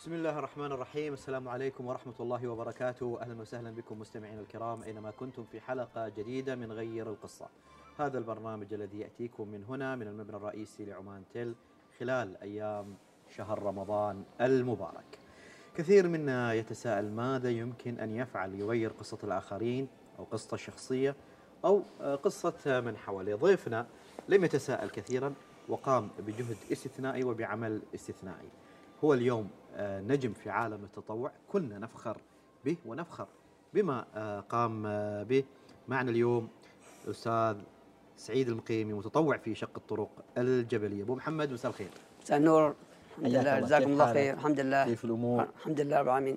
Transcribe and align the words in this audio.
بسم 0.00 0.12
الله 0.12 0.38
الرحمن 0.38 0.72
الرحيم 0.72 1.12
السلام 1.12 1.48
عليكم 1.48 1.86
ورحمة 1.86 2.14
الله 2.20 2.48
وبركاته 2.48 3.18
أهلا 3.20 3.40
وسهلا 3.40 3.70
بكم 3.70 3.98
مستمعينا 3.98 4.40
الكرام 4.40 4.82
أينما 4.82 5.10
كنتم 5.10 5.44
في 5.44 5.60
حلقة 5.60 6.08
جديدة 6.08 6.54
من 6.54 6.72
غير 6.72 7.10
القصة 7.10 7.48
هذا 7.98 8.18
البرنامج 8.18 8.74
الذي 8.74 9.00
يأتيكم 9.00 9.48
من 9.48 9.64
هنا 9.64 9.96
من 9.96 10.06
المبنى 10.06 10.36
الرئيسي 10.36 10.84
لعمان 10.84 11.22
تل 11.34 11.54
خلال 11.98 12.36
أيام 12.36 12.94
شهر 13.36 13.62
رمضان 13.62 14.24
المبارك 14.40 15.18
كثير 15.76 16.08
منا 16.08 16.54
يتساءل 16.54 17.10
ماذا 17.12 17.50
يمكن 17.50 17.98
أن 17.98 18.16
يفعل 18.16 18.54
يغير 18.54 18.90
قصة 18.90 19.18
الآخرين 19.24 19.88
أو 20.18 20.24
قصته 20.24 20.54
الشخصية 20.54 21.16
أو 21.64 21.82
قصة 22.00 22.80
من 22.80 22.96
حوله 22.96 23.36
ضيفنا 23.36 23.86
لم 24.28 24.44
يتساءل 24.44 24.90
كثيرا 24.90 25.34
وقام 25.68 26.10
بجهد 26.18 26.56
استثنائي 26.72 27.24
وبعمل 27.24 27.82
استثنائي 27.94 28.48
هو 29.04 29.14
اليوم 29.14 29.50
آه، 29.76 30.00
نجم 30.00 30.32
في 30.32 30.50
عالم 30.50 30.84
التطوع. 30.84 31.32
كلنا 31.52 31.78
نفخر 31.78 32.16
به 32.64 32.76
ونفخر 32.86 33.26
بما 33.74 34.04
آه، 34.14 34.40
قام 34.40 34.86
آه، 34.86 35.22
به. 35.22 35.44
معنا 35.88 36.10
اليوم 36.10 36.48
الأستاذ 37.04 37.56
سعيد 38.16 38.48
المقيمي 38.48 38.92
متطوع 38.92 39.36
في 39.36 39.54
شق 39.54 39.70
الطرق 39.76 40.10
الجبلية. 40.38 41.02
أبو 41.02 41.14
محمد 41.14 41.52
مساء 41.52 41.70
الخير. 41.70 41.88
مساء 42.22 42.38
النور. 42.38 42.74
الحمد 43.18 43.26
لله. 43.32 43.40
الله. 43.40 43.60
جزاكم 43.60 43.92
الله؟ 43.92 44.12
خير. 44.12 44.34
الحمد 44.34 44.60
لله. 44.60 44.84
كيف 44.84 45.04
الأمور؟ 45.04 45.46
الحمد 45.58 45.80
لله 45.80 45.98
رب 45.98 46.06
العالمين. 46.06 46.36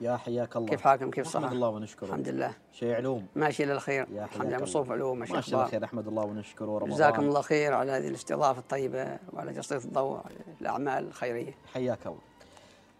يا 0.00 0.16
حياك 0.16 0.56
الله. 0.56 0.68
كيف 0.68 0.80
حالكم؟ 0.80 1.10
كيف 1.10 1.26
نحمد 1.26 1.36
الصحة 1.42 1.52
الله 1.52 1.68
ونشكره. 1.68 2.06
الحمد 2.06 2.28
لله. 2.28 2.52
شيء 2.72 2.94
علوم. 2.94 3.26
ماشي 3.36 3.64
للخير. 3.64 4.06
يا 4.14 4.24
الحمد 4.24 4.46
لله. 4.46 4.62
مصروف. 4.62 4.90
علوم 4.90 5.18
ما 5.18 5.26
شاء 5.26 5.36
ماشي 5.36 5.48
الله 5.48 5.60
الله. 5.60 5.70
خير 5.70 5.84
أحمد 5.84 6.08
الله 6.08 6.24
ونشكره. 6.24 6.78
رمضان. 6.78 6.90
جزاكم 6.90 7.22
الله 7.22 7.40
خير 7.40 7.74
على 7.74 7.92
هذه 7.92 8.08
الاستضافة 8.08 8.60
الطيبة 8.60 9.18
وعلى 9.32 9.52
تسليط 9.52 9.84
الضوء 9.84 10.16
على 10.16 10.34
الأعمال 10.60 11.06
الخيرية. 11.06 11.54
حياك 11.74 12.06
الله. 12.06 12.18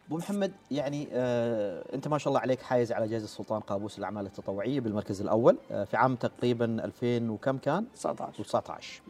أبو 0.06 0.16
محمد 0.16 0.52
يعني 0.70 1.08
آه 1.12 1.94
أنت 1.94 2.08
ما 2.08 2.18
شاء 2.18 2.28
الله 2.28 2.40
عليك 2.40 2.62
حايز 2.62 2.92
على 2.92 3.08
جائزه 3.08 3.24
السلطان 3.24 3.60
قابوس 3.60 3.98
الاعمال 3.98 4.26
التطوعية 4.26 4.80
بالمركز 4.80 5.20
الأول 5.20 5.58
آه 5.70 5.84
في 5.84 5.96
عام 5.96 6.16
تقريبا 6.16 6.64
2000 6.84 7.30
وكم 7.30 7.58
كان؟ 7.58 7.86
19 7.94 8.44
19 8.44 9.02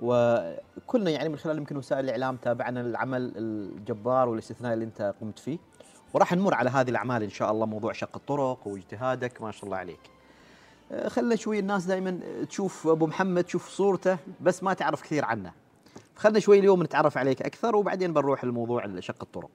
وكلنا 0.00 1.10
يعني 1.10 1.28
من 1.28 1.36
خلال 1.36 1.58
يمكن 1.58 1.76
وسائل 1.76 2.04
الإعلام 2.04 2.36
تابعنا 2.36 2.80
العمل 2.80 3.32
الجبار 3.36 4.28
والاستثنائي 4.28 4.74
اللي 4.74 4.84
أنت 4.84 5.14
قمت 5.20 5.38
فيه. 5.38 5.58
وراح 6.14 6.32
نمر 6.32 6.54
على 6.54 6.70
هذه 6.70 6.90
الأعمال 6.90 7.22
إن 7.22 7.30
شاء 7.30 7.50
الله 7.50 7.66
موضوع 7.66 7.92
شق 7.92 8.16
الطرق 8.16 8.66
واجتهادك 8.66 9.42
ما 9.42 9.50
شاء 9.50 9.64
الله 9.64 9.76
عليك. 9.76 10.00
آه، 10.92 11.08
خلنا 11.08 11.36
شوي 11.36 11.58
الناس 11.58 11.84
دائما 11.84 12.20
تشوف 12.48 12.86
أبو 12.86 13.06
محمد 13.06 13.44
تشوف 13.44 13.68
صورته 13.68 14.18
بس 14.40 14.62
ما 14.62 14.74
تعرف 14.74 15.02
كثير 15.02 15.24
عنه. 15.24 15.52
خلنا 16.16 16.38
شوي 16.38 16.58
اليوم 16.58 16.82
نتعرف 16.82 17.18
عليك 17.18 17.42
أكثر 17.42 17.76
وبعدين 17.76 18.12
بنروح 18.12 18.44
لموضوع 18.44 19.00
شق 19.00 19.22
الطرق. 19.22 19.50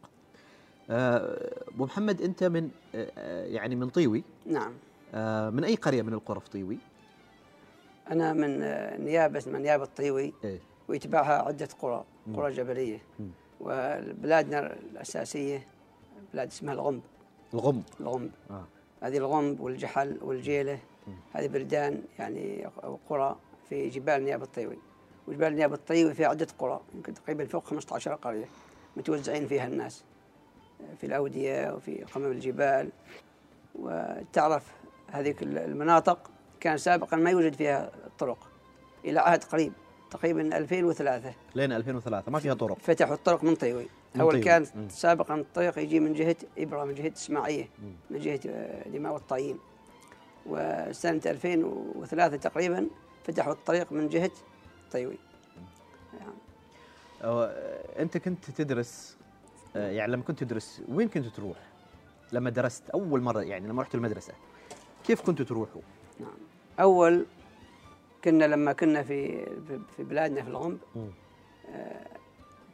آه، 0.89 1.61
أبو 1.75 1.85
محمد 1.85 2.21
أنت 2.21 2.43
من 2.43 2.69
آه، 2.95 3.45
يعني 3.45 3.75
من 3.75 3.89
طيوي. 3.89 4.23
نعم. 4.45 4.71
من 5.55 5.63
أي 5.63 5.75
قرية 5.75 6.01
من 6.01 6.13
القرى 6.13 6.39
في 6.39 6.49
طيوي؟ 6.49 6.77
أنا 8.11 8.33
من 8.33 8.59
نيابة 9.05 9.43
من 9.47 9.61
نيابة 9.61 9.85
طيوي 9.85 10.33
إيه. 10.43 10.59
ويتبعها 10.87 11.41
عدة 11.41 11.69
قرى. 11.81 12.03
قرى 12.35 12.51
جبلية. 12.51 12.99
مم. 13.19 13.29
وبلادنا 13.61 14.73
الأساسية 14.73 15.67
بلاد 16.33 16.47
اسمها 16.47 16.73
الغمب 16.73 17.01
الغم 17.53 17.83
الغمب 17.99 18.31
آه. 18.51 18.63
هذه 19.01 19.17
الغمب 19.17 19.59
والجحل 19.59 20.17
والجيلة 20.21 20.79
مم. 21.07 21.13
هذه 21.33 21.47
بلدان 21.47 22.03
يعني 22.19 22.67
قرى 23.09 23.35
في 23.69 23.89
جبال 23.89 24.23
نيابة 24.25 24.43
الطيوي. 24.43 24.77
وجبال 25.27 25.55
نيابة 25.55 25.75
الطيوي 25.75 26.13
فيها 26.13 26.27
عدة 26.27 26.47
قرى 26.59 26.79
يمكن 26.95 27.13
تقريبا 27.13 27.45
فوق 27.45 27.65
15 27.65 28.15
قرية 28.15 28.45
متوزعين 28.97 29.47
فيها 29.47 29.67
الناس 29.67 30.03
في 30.97 31.05
الأودية 31.05 31.73
وفي 31.73 32.03
قمم 32.03 32.25
الجبال. 32.31 32.89
وتعرف 33.75 34.63
هذه 35.11 35.35
المناطق 35.41 36.31
كان 36.59 36.77
سابقا 36.77 37.17
ما 37.17 37.29
يوجد 37.29 37.53
فيها 37.53 37.91
طرق 38.19 38.47
إلى 39.05 39.19
عهد 39.19 39.43
قريب 39.43 39.73
تقريبا 40.11 40.57
2003 40.57 41.33
لين 41.55 41.71
2003 41.71 42.31
ما 42.31 42.39
فيها 42.39 42.53
طرق. 42.53 42.77
فتحوا 42.79 43.15
الطرق 43.15 43.43
من 43.43 43.55
طيوي. 43.55 43.87
طيوي. 44.17 44.41
كان. 44.41 44.65
سابقا 44.89 45.35
الطريق 45.35 45.79
يجي 45.79 45.99
من 45.99 46.13
جهة 46.13 46.35
إبرة 46.57 46.85
من 46.85 46.93
جهة 46.95 47.11
إسماعية 47.15 47.69
مم. 47.83 47.93
من 48.09 48.19
جهة 48.19 48.39
آه، 48.47 48.89
دماء 48.89 49.13
والطايين 49.13 49.57
وسنة 50.45 51.21
2003 51.25 52.35
تقريبا 52.37 52.87
فتحوا 53.23 53.53
الطريق 53.53 53.91
من 53.91 54.09
جهة 54.09 54.31
طيوي 54.91 55.17
يعني 56.19 56.33
أنت 57.99 58.17
كنت 58.17 58.51
تدرس 58.51 59.17
آه، 59.75 59.91
يعني 59.91 60.11
لما 60.11 60.23
كنت 60.23 60.39
تدرس 60.43 60.81
وين 60.89 61.07
كنت 61.09 61.25
تروح؟ 61.25 61.57
لما 62.31 62.49
درست 62.49 62.89
أول 62.89 63.21
مرة 63.21 63.41
يعني 63.41 63.67
لما 63.67 63.81
رحت 63.81 63.95
المدرسة 63.95 64.33
كيف 65.03 65.21
كنتوا 65.21 65.45
تروحوا؟ 65.45 65.81
نعم 66.19 66.37
أول 66.79 67.25
كنا 68.23 68.45
لما 68.45 68.73
كنا 68.73 69.03
في 69.03 69.45
في- 69.97 70.03
بلادنا 70.03 70.41
في 70.41 70.47
الغمب. 70.49 70.77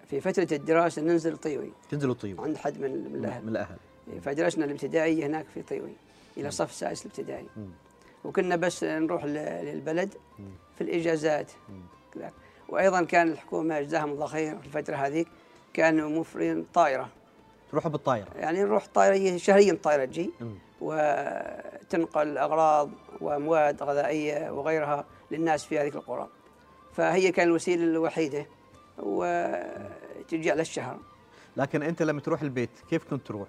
في 0.10 0.22
فترة 0.22 0.48
الدراسة 0.52 1.02
ننزل 1.02 1.38
طيوي. 1.38 1.72
تنزلوا 1.90 2.14
طيب 2.14 2.42
عند 2.42 2.58
حد 2.58 2.80
من 2.80 2.92
من 2.92 3.42
من 3.44 3.50
الأهل. 3.50 3.78
فدرسنا 4.22 4.66
الابتدائية 4.66 5.26
هناك 5.26 5.46
في 5.54 5.62
طيوي 5.62 5.94
إلى 6.38 6.52
صف 6.52 6.72
سادس 6.72 7.06
الابتدائي. 7.06 7.46
وكنا 8.26 8.56
بس 8.56 8.84
نروح 8.84 9.26
للبلد 9.26 10.14
مم. 10.40 10.46
في 10.78 10.84
مم. 11.70 11.82
كذا 12.14 12.32
وأيضا 12.70 13.04
كان 13.04 13.28
الحكومة 13.28 13.82
جزاهم 13.82 14.12
الله 14.12 14.26
خير 14.26 14.58
في 14.58 14.66
الفترة 14.66 14.96
هذيك 14.96 15.28
كانوا 15.74 16.10
موفرين 16.10 16.66
طائرة. 16.74 17.10
تروحوا 17.72 17.92
بالطائرة. 17.92 18.28
يعني 18.36 18.64
نروح 18.64 18.88
طائرة 18.94 19.38
شهريا 19.38 19.78
طائرة 19.84 20.06
تجي. 20.06 20.32
وتنقل 20.82 22.38
أغراض 22.38 22.90
وأمواد 23.22 23.84
غذائية 23.84 24.52
وغيرها 24.52 25.06
للناس 25.32 25.66
في 25.66 25.80
هذه 25.80 25.88
القرى. 25.88 26.28
فهي 26.94 27.32
كان 27.32 27.48
الوسيلة 27.48 27.84
الوحيدة. 27.84 28.46
وتجي 28.98 30.52
على 30.52 30.62
الشهر 30.62 30.98
لكن 31.58 31.84
أنت 31.84 32.02
لما 32.02 32.22
تروح 32.22 32.42
البيت 32.42 32.70
كيف 32.90 33.04
كنت 33.10 33.28
تروح؟ 33.28 33.48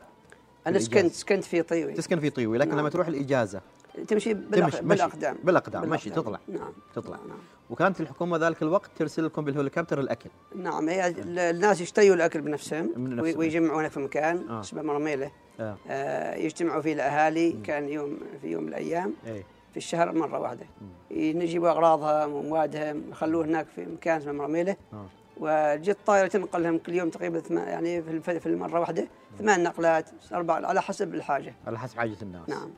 الإجازة. 0.67 0.87
سكنت 0.91 1.13
سكنت 1.13 1.45
في 1.45 1.63
طيوي 1.63 1.93
تسكن 1.93 2.21
في 2.21 2.31
طيوي 2.31 2.59
لكن 2.59 2.71
نعم. 2.71 2.79
لما 2.79 2.89
تروح 2.89 3.07
الإجازة 3.09 3.61
تمشي 3.95 4.05
تمشي 4.07 4.35
بالأق... 4.35 4.67
مشي. 4.69 4.81
بالأقدام 4.83 5.37
بالأقدام، 5.45 5.89
مشي، 5.91 6.11
بالأقدام. 6.11 6.23
تطلع. 6.25 6.41
نعم 6.61 6.73
تطلع. 6.95 7.17
نعم 7.29 7.39
وكانت 7.71 8.01
الحكومة 8.01 8.37
ذلك 8.37 8.63
الوقت 8.63 8.91
ترسل 8.97 9.25
لكم 9.25 9.45
بالهليكوبتر 9.45 10.01
الأكل 10.01 10.31
نعم 10.57 10.89
هي 10.89 11.07
ال- 11.09 11.39
الناس 11.39 11.81
يشتروا 11.81 12.15
الأكل 12.15 12.41
بنفسهم 12.41 12.93
من 12.97 13.13
وي- 13.13 13.17
نفسهم. 13.29 13.39
ويجمعونه 13.41 13.89
في 13.89 14.01
مكان 14.01 14.49
آه. 14.49 14.61
اسمه 14.61 14.83
مرميلة 14.83 15.31
آه 15.61 15.77
آه، 15.89 16.35
يجتمعوا 16.35 16.83
فيه 16.83 16.93
الأهالي 16.93 17.53
كان 17.65 17.89
يوم 17.89 18.19
في 18.43 18.49
يوم 18.49 18.63
من 18.63 18.69
الأيام 18.69 19.15
إيه 19.27 19.43
في 19.71 19.77
الشهر 19.77 20.13
مرة 20.13 20.39
واحدة 20.39 20.67
يجيبوا 21.11 21.69
أغراضهم 21.71 22.33
وأموادهم 22.33 23.03
يخلوه 23.11 23.45
هناك 23.45 23.67
في 23.77 23.85
مكان 23.87 24.17
اسمه 24.17 24.33
مرميلة 24.33 24.77
آه 24.93 25.07
وجت 25.41 25.97
طائرة 26.07 26.27
تنقلهم 26.27 26.79
كل 26.79 26.95
يوم 26.95 27.11
تقريبا 27.11 27.43
يعني 27.51 28.03
في 28.23 28.47
المرة 28.47 28.81
واحدة 28.81 29.09
ثمان 29.39 29.63
نقلات 29.63 30.11
أربع 30.33 30.55
على 30.67 30.83
حسب 30.83 31.15
الحاجة. 31.15 31.55
على 31.67 31.79
حسب 31.79 31.99
حاجة 31.99 32.17
الناس. 32.23 32.49
نعم. 32.49 32.71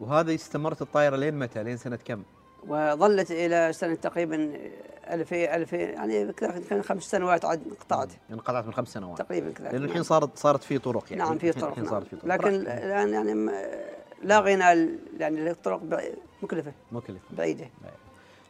وهذا 0.00 0.34
استمرت 0.34 0.82
الطائره 0.82 1.16
لين 1.16 1.38
متى؟ 1.38 1.62
لين 1.62 1.76
سنة 1.76 1.98
كم؟ 2.04 2.22
وظلت 2.68 3.30
إلى 3.30 3.72
سنة 3.72 3.94
تقريبا 3.94 4.52
2000 5.10 5.36
2000 5.36 5.76
يعني 5.76 6.32
كان 6.32 6.82
خمس 6.82 7.02
سنوات 7.02 7.44
عاد 7.44 7.62
انقطعت. 7.66 8.08
انقطعت 8.30 8.66
من 8.66 8.72
خمس 8.72 8.88
سنوات. 8.88 9.18
تقريبا 9.18 9.50
كذا. 9.52 9.68
لأن 9.72 9.84
الحين 9.84 10.02
صارت 10.02 10.38
صارت 10.38 10.62
في 10.64 10.78
طرق 10.78 11.04
يعني. 11.10 11.22
نعم 11.22 11.38
في 11.38 11.52
طرق 11.52 11.68
الحين 11.68 11.84
نعم. 11.84 11.92
صارت 11.92 12.06
في 12.08 12.16
طرق. 12.16 12.26
لكن. 12.26 12.48
الآن 12.54 13.08
يعني 13.12 13.50
لا 14.22 14.40
غنى 14.40 14.98
يعني 15.18 15.50
الطرق 15.50 15.80
بع- 15.90 16.16
مكلفة. 16.42 16.72
مكلف 16.92 17.22
بعيدة. 17.30 17.64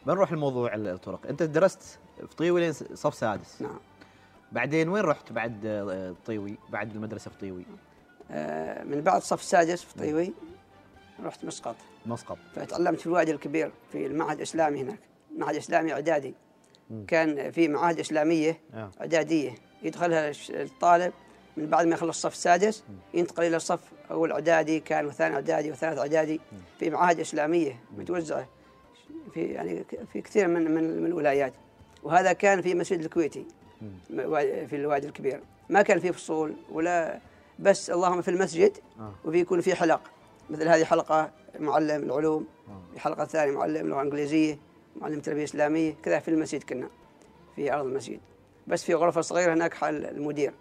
بنروح 0.07 0.33
لموضوع 0.33 0.75
الطرق. 0.75 1.21
أنت 1.29 1.43
درست 1.43 1.99
في 2.17 2.37
طيوي 2.37 2.61
لين 2.61 2.73
صف 2.73 3.15
سادس. 3.15 3.63
نعم. 3.63 3.79
بعدين 4.53 4.89
وين 4.89 5.03
رحت 5.05 5.33
بعد 5.33 5.67
آه، 5.67 6.15
طيوي 6.27 6.57
بعد 6.69 6.95
المدرسة 6.95 7.31
في 7.31 7.39
طيوي 7.39 7.65
آه، 8.31 8.85
من 8.85 9.01
بعد 9.01 9.23
صف 9.23 9.43
سادس 9.43 9.83
في 9.83 9.95
طيوي 9.95 10.33
رحت 11.25 11.45
مسقط. 11.45 11.77
مسقط. 12.07 12.39
فتعلمت 12.55 13.01
في 13.01 13.07
الوادي 13.07 13.33
الكبير 13.33 13.73
في 13.93 14.07
المعهد 14.07 14.37
الإسلامي 14.37 14.81
هناك. 14.81 14.99
معهد 15.39 15.57
إسلامي 15.57 15.93
إعدادي. 15.93 16.35
مم. 16.91 17.05
كان 17.07 17.51
في 17.51 17.69
معاهد 17.69 17.99
إسلامية 17.99 18.61
آه. 18.75 18.91
إعدادية. 19.01 19.55
يدخلها 19.83 20.33
الطالب 20.51 21.13
من 21.57 21.67
بعد 21.67 21.87
ما 21.87 21.95
يخلص 21.95 22.09
الصف 22.09 22.33
السادس 22.33 22.85
ينتقل 23.15 23.45
إلى 23.45 23.57
الصف 23.57 23.81
أول 24.11 24.33
إعدادي 24.33 24.81
كان 24.81 25.07
وثاني 25.07 25.35
إعدادي 25.35 25.71
وثالث 25.71 25.99
إعدادي 25.99 26.41
في 26.79 26.91
معاهد 26.91 27.21
إسلامية 27.21 27.81
متوزعة. 27.99 28.49
في 29.35 29.41
يعني 29.41 29.85
في 30.13 30.21
كثير 30.21 30.49
من 30.49 30.71
من 30.71 31.01
من 31.01 31.07
الولايات. 31.07 31.53
وهذا 32.03 32.33
كان 32.33 32.63
في 32.63 32.75
مسجد 32.75 33.01
الكويتي 33.01 33.47
في 34.67 34.77
الوادي 34.77 35.07
الكبير 35.07 35.41
ما 35.69 35.83
كان 35.83 35.99
في 35.99 36.13
فصول 36.13 36.55
ولا 36.73 37.19
بس 37.59 37.91
اللهم 37.91 38.23
في 38.23 38.31
المسجد 38.31 38.73
آه. 38.99 39.13
وفي 39.25 39.39
يكون 39.39 39.61
في 39.61 39.75
حلق 39.75 40.01
مثل 40.51 40.69
هذه 40.69 40.85
حلقة 40.85 41.31
معلم 41.61 42.03
العلوم 42.03 42.47
آه. 42.69 42.95
الحلقة 42.95 43.23
الثانية 43.23 43.53
معلم 43.53 43.89
لغة 43.89 44.03
إنجليزية 44.03 44.59
معلم 45.01 45.21
تربية 45.21 45.45
إسلامية 45.45 45.95
كذا 46.03 46.19
في 46.19 46.29
المسجد 46.29 46.63
كنا 46.63 46.89
في 47.57 47.73
أرض 47.73 47.87
المسجد 47.87 48.21
بس 48.67 48.85
في 48.85 48.95
غرفة 48.95 49.21
صغيرة 49.21 49.55
هناك 49.55 49.75
حال 49.75 50.07
المدير 50.07 50.55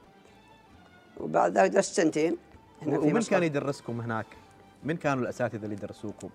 وبعد 1.18 1.58
ذلك 1.58 1.72
درست 1.72 1.96
سنتين 1.96 2.38
هنا 2.82 3.00
في 3.00 3.08
ومن 3.08 3.18
مصر. 3.18 3.32
كان 3.32 3.44
يدرسكم 3.44 4.02
هناك؟ 4.02 4.26
من 4.84 4.98
كانوا 4.98 5.24
الأساتذة 5.24 5.66
اللي 5.66 5.76
درسوكم؟ 5.76 6.30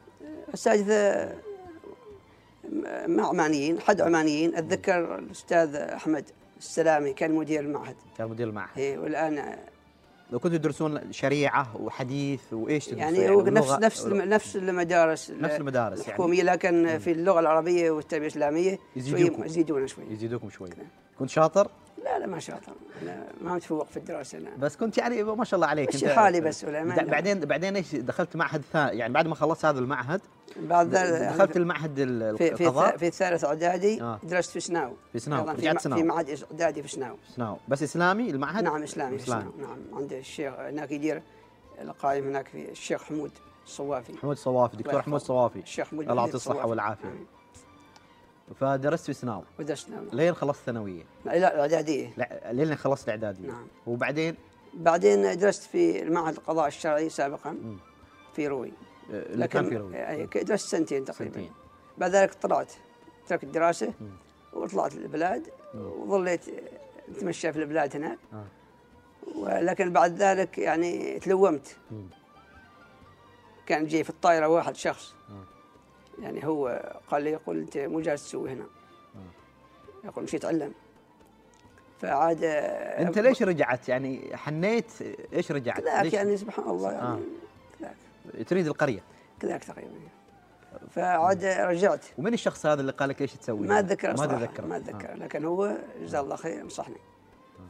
أساتذة 0.54 1.34
مع 3.06 3.28
عمانيين 3.28 3.80
حد 3.80 4.00
عمانيين. 4.00 4.54
أتذكر 4.54 5.18
الأستاذ 5.18 5.76
أحمد 5.76 6.24
السلامي 6.58 7.12
كان 7.12 7.34
مدير 7.34 7.60
المعهد. 7.60 7.96
كان 8.18 8.28
مدير 8.28 8.48
المعهد. 8.48 8.78
إيه 8.78 8.98
والآن 8.98 9.56
لو 10.30 10.38
كنتوا 10.38 10.58
تدرسون 10.58 11.12
شريعة 11.12 11.76
وحديث 11.76 12.52
وإيش 12.52 12.86
تدرسون؟ 12.86 13.16
يعني 13.16 13.30
هو 13.30 13.42
نفس 13.42 13.70
نفس 13.70 14.06
نفس 14.06 14.56
المدارس 14.56 15.30
نفس 15.30 15.56
المدارس 15.56 15.98
يعني. 15.98 16.08
الحكومية 16.08 16.42
لكن 16.42 16.98
في 16.98 17.12
اللغة 17.12 17.40
العربية 17.40 17.90
والتربية 17.90 18.26
الإسلامية 18.26 18.78
يزيدوكم. 18.96 19.36
شوي 19.36 19.46
يزيدون 19.46 19.86
شوي. 19.86 20.04
يزيدوكم 20.10 20.50
شوي. 20.50 20.68
نعم. 20.68 20.86
كنت 21.18 21.30
شاطر؟ 21.30 21.70
لا 22.04 22.18
لا 22.18 22.26
ما 22.26 22.38
شاطر. 22.38 22.72
أنا 23.02 23.26
ما 23.40 23.54
متفوق 23.54 23.86
في 23.86 23.96
الدراسة 23.96 24.38
أنا 24.38 24.50
بس 24.58 24.76
كنت 24.76 24.98
يعني 24.98 25.22
ما 25.22 25.44
شاء 25.44 25.58
الله 25.58 25.66
عليك. 25.66 25.94
مشي 25.94 26.08
حالي 26.08 26.40
بس 26.40 26.64
ولا 26.64 27.04
بعدين 27.04 27.40
بعدين 27.40 27.76
إيش 27.76 27.94
دخلت 27.94 28.36
معهد 28.36 28.62
ثاني؟ 28.72 28.98
يعني 28.98 29.12
بعد 29.12 29.26
ما 29.26 29.34
خلصت 29.34 29.64
هذا 29.64 29.78
المعهد 29.78 30.20
بعد 30.60 30.90
دخلت 30.90 31.56
المعهد 31.56 31.98
ال- 31.98 32.38
في 32.38 32.56
في 32.56 32.64
القضاء 32.66 32.94
الث- 32.94 32.98
في 32.98 33.06
الثالث 33.06 33.44
إعدادي 33.44 34.02
آه. 34.02 34.20
درست 34.22 34.50
في 34.50 34.60
سناو 34.60 34.92
في 35.12 35.18
سناو. 35.18 35.44
في 35.44 35.50
رجعت 35.52 35.80
سناو. 35.80 35.98
في 35.98 36.04
معهد 36.04 36.38
إعدادي 36.52 36.82
في 36.82 36.88
سناو 36.88 37.16
سناو 37.36 37.56
بس 37.68 37.82
إسلامي 37.82 38.30
المعهد 38.30 38.64
نعم 38.64 38.82
إسلامي 38.82 39.18
في 39.18 39.24
إسلامي 39.24 39.42
سناو 39.56 39.68
نعم 39.68 39.78
عند 39.98 40.12
الشيخ 40.12 40.54
هناك 40.54 40.90
يدير 40.90 41.22
القائم 41.82 42.24
هناك 42.28 42.48
في 42.48 42.70
الشيخ 42.70 43.02
حمود 43.02 43.30
الصوافي 43.66 44.18
حمود 44.18 44.36
صوافي 44.36 44.76
دكتور 44.76 45.02
حمود 45.02 45.20
يحفظه. 45.20 45.26
صوافي 45.26 45.58
الشيخ 45.58 45.88
حمود 45.88 46.08
الله 46.10 46.22
يعطيه 46.22 46.34
الصوافي. 46.34 46.58
الصحه 46.58 46.68
والعافية 46.70 47.08
نعم. 47.08 47.26
فدرست 48.60 49.06
في 49.06 49.12
سناو 49.12 49.42
ودرسنا 49.58 49.96
لين 50.12 50.34
خلصت 50.34 50.60
ثانوية 50.66 51.02
لا 51.24 51.36
الاعداديه 51.36 52.10
لا 52.16 52.52
لين 52.52 52.76
خلصت 52.76 53.04
الاعداديه 53.04 53.48
نعم. 53.48 53.66
وبعدين 53.86 54.34
بعدين 54.74 55.38
درست 55.38 55.62
في 55.62 56.04
معهد 56.04 56.34
القضاء 56.34 56.66
الشرعي 56.66 57.08
سابقا 57.08 57.50
مم. 57.50 57.76
في 58.34 58.46
روي 58.48 58.72
اللي 59.10 59.48
كان 59.48 59.68
في 59.68 59.76
روي 59.76 59.96
أي، 59.96 60.26
درست 60.26 60.68
سنتين 60.68 61.04
تقريبا 61.04 61.34
سنتين 61.34 61.52
بعد 61.98 62.10
ذلك 62.10 62.34
طلعت 62.34 62.72
تركت 63.28 63.44
الدراسه. 63.44 63.92
وطلعت 64.52 64.94
البلاد. 64.94 65.48
وظليت 65.74 66.40
أتمشى 67.08 67.52
في 67.52 67.58
البلاد 67.58 67.96
هناك 67.96 68.18
آه. 68.32 68.44
ولكن 69.34 69.92
بعد 69.92 70.22
ذلك 70.22 70.58
يعني 70.58 71.18
تلومت 71.18 71.76
مم. 71.90 72.06
كان 73.66 73.86
جاي 73.86 74.04
في 74.04 74.10
الطائرة 74.10 74.48
واحد 74.48 74.76
شخص 74.76 75.14
آه. 75.30 76.22
يعني 76.22 76.46
هو 76.46 76.92
قال 77.10 77.22
لي 77.22 77.30
يقول 77.30 77.58
أنت 77.58 77.78
مو 77.78 78.00
جالس 78.00 78.24
تسوي 78.24 78.50
هنا 78.50 78.66
يقول 80.04 80.24
مشي 80.24 80.36
اتعلم 80.36 80.72
فعاد 82.00 82.38
أنت 82.44 83.18
ليش 83.18 83.42
رجعت 83.42 83.88
يعني 83.88 84.36
حنيت 84.36 84.92
إيش 85.32 85.52
رجعت 85.52 85.80
ليش 86.02 86.12
يعني 86.12 86.36
سبحان 86.36 86.70
الله 86.70 86.90
آه. 86.90 86.92
يعني 86.92 87.22
تريد 88.46 88.67
القرية. 88.67 89.00
كذاك 89.40 89.64
تقريبا 89.64 89.90
فعاد 90.90 91.44
رجعت. 91.44 92.05
ومن 92.19 92.34
الشخص 92.34 92.67
هذا 92.67 92.81
اللي 92.81 92.93
قال 92.93 93.08
لك 93.08 93.23
إيش 93.23 93.32
تسوي؟ 93.32 93.67
ما 93.67 93.78
أتذكر 93.78 94.11
ما 94.11 94.17
صراحة، 94.17 94.46
تذكر. 94.46 94.67
ما 94.67 94.76
أتذكر. 94.76 95.14
لكن 95.14 95.44
هو 95.44 95.76
جزاه 96.00 96.20
الله 96.20 96.37
خير 96.37 96.64
نصحني 96.64 96.96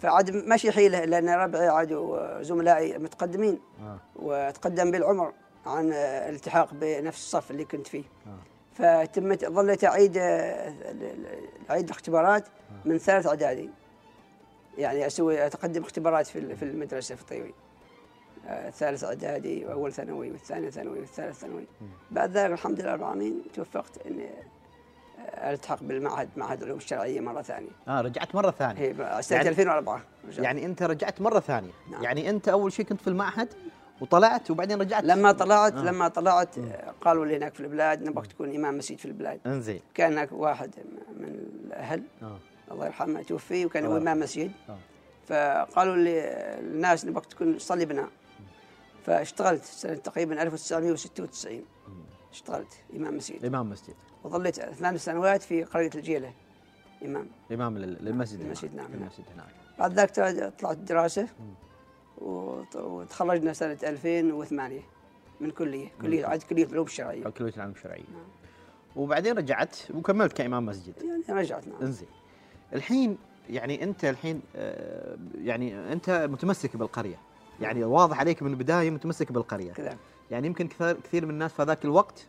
فعاد 0.01 0.31
ماشي 0.31 0.73
حيله 0.73 1.05
لأن 1.05 1.29
ربعي 1.29 1.69
عادوا 1.69 2.43
زملائي 2.43 2.99
متقدمين. 2.99 3.59
آه. 3.81 3.99
وتقدم 4.17 4.91
بالعمر 4.91 5.33
عن 5.67 5.93
الالتحاق 5.93 6.75
بنفس 6.75 7.19
الصف 7.19 7.51
اللي 7.51 7.65
كنت 7.65 7.87
فيه. 7.87 8.05
آه. 8.27 8.39
فتمت 8.75 9.45
ظليت 9.45 9.85
أعيد 9.85 10.17
أعيد 11.71 11.85
الاختبارات 11.85 12.45
من 12.85 12.99
ثالث 12.99 13.27
إعدادي. 13.27 13.71
يعني 14.79 15.07
أسوي 15.07 15.47
أتقدم 15.47 15.83
اختبارات 15.83 16.27
في 16.27 16.63
المدرسة 16.63 17.15
في 17.15 17.35
آه، 17.35 17.53
ثالث 18.71 19.05
إعدادي 19.05 19.65
وأول 19.65 19.93
ثانوي 19.93 20.31
والثاني 20.31 20.71
ثانوي 20.71 20.99
والثالث 21.01 21.39
ثانوي. 21.41 21.65
بعد 22.11 22.31
ذلك 22.31 22.53
الحمد 22.53 22.81
لله 22.81 22.93
رب 22.93 23.01
العالمين 23.01 23.43
توفقت 23.55 24.07
إني 24.07 24.29
آه، 25.29 25.53
ألتحق 25.53 25.83
بالمعهد 25.83 26.29
معهد 26.37 26.59
العلوم 26.59 26.79
الشرعية 26.79 27.21
مرة 27.21 27.43
ثانية. 27.43 27.69
آه 27.89 28.01
رجعت 28.01 28.35
مرة 28.35 28.51
ثانية. 28.51 28.81
هي 28.81 29.23
سنة 29.23 29.37
يعني- 29.37 29.49
2004 29.49 30.01
رجعت. 30.29 30.45
يعني 30.45 30.67
أنت 30.67 30.83
رجعت 30.83 31.21
مرة 31.21 31.41
ثانية. 31.41 31.71
نعم. 31.91 32.03
يعني 32.03 32.31
أنت 32.31 32.49
أول 32.49 32.73
شيء 32.73 32.85
كنت 32.85 33.01
في 33.01 33.09
المعهد 33.09 33.49
وطلعت 34.01 34.51
وبعدين 34.51 34.81
رجعت؟ 34.81 35.05
لما 35.05 35.33
طلعت 35.33 35.73
آه. 35.75 35.83
لما 35.85 36.09
طلعت 36.09 36.59
آه، 36.59 36.93
قالوا 37.01 37.27
لي 37.27 37.37
هناك 37.37 37.55
في 37.55 37.61
البلاد 37.61 38.03
نبغاك 38.03 38.27
تكون 38.27 38.55
إمام 38.55 38.79
مسجد 38.79 38.99
في 38.99 39.05
البلاد. 39.07 39.41
إنزين. 39.47 39.81
كان 39.95 40.13
هناك 40.13 40.33
واحد 40.33 40.71
من 41.17 41.25
الأهل 41.65 42.03
آه. 42.23 42.39
الله 42.71 42.87
يرحمه 42.87 43.23
توفي 43.23 43.67
وكان 43.67 43.85
هو 43.85 43.91
الله 43.91 44.03
إمام 44.03 44.21
مسجد. 44.21 44.51
آه. 44.69 44.79
فقالوا 45.27 45.97
لي 45.97 46.21
الناس 46.61 47.05
نبغاك 47.05 47.27
تكون 47.27 47.57
تصلي 47.59 47.85
بنا. 47.85 48.09
فاشتغلت 49.07 49.65
سنة 49.65 49.95
تقريبا 49.95 50.43
1996 50.43 51.63
اشتغلت 52.33 52.73
إمام 52.97 53.17
مسجد. 53.17 53.45
إمام 53.45 53.71
مسجد. 53.71 53.95
وظليت 54.25 54.55
ثمان 54.61 54.99
سنوات 54.99 55.43
في 55.43 55.65
قرية 55.65 55.91
الجيلة. 55.95 56.33
إمام. 57.05 57.27
إمام 57.53 57.79
لل- 57.79 58.05
للمسجد. 58.05 58.41
المسجد، 58.41 58.75
نعم، 58.75 58.91
نعم. 58.91 59.03
المسجد 59.03 59.25
هناك. 59.35 59.47
بعد 59.79 59.93
ذاك 59.93 60.11
طلعت 60.61 60.77
دراسه 60.77 61.29
وط- 62.19 62.77
وتخرجنا 62.77 63.53
سنة 63.53 63.79
2008 63.83 64.81
من 65.41 65.51
كلية. 65.51 65.89
كلية 66.03 66.27
عاد 66.27 66.43
كلية 66.43 66.65
العلوم 66.65 66.87
الشرعيه 66.87 67.25
كلية 67.29 67.53
العلوم 67.57 67.73
الشرعيه 67.75 68.05
وبعدين 68.97 69.39
رجعت 69.39 69.77
وكملت 69.95 70.33
كإمام 70.33 70.67
مسجد. 70.67 70.95
يعني 71.29 71.41
رجعت 71.41 71.69
نعم. 71.69 71.83
انزين. 71.83 72.09
الحين 72.73 73.19
يعني 73.51 73.83
أنت 73.83 74.05
الحين 74.05 74.43
آه، 74.57 75.17
يعني 75.39 75.93
أنت 75.93 76.11
متمسك 76.11 76.77
بالقرية. 76.77 77.17
يعني 77.61 77.85
واضح 77.85 78.21
عليك 78.21 78.43
من 78.43 78.51
البداية 78.51 78.91
متمسك 78.91 79.33
بالقرية 79.33 79.73
كذا 79.73 79.97
يعني 80.31 80.47
يمكن 80.47 80.69
كثير 80.69 80.93
كثير 81.01 81.25
من 81.27 81.31
الناس 81.31 81.53
في 81.53 81.63
ذاك 81.63 81.85
الوقت 81.85 82.27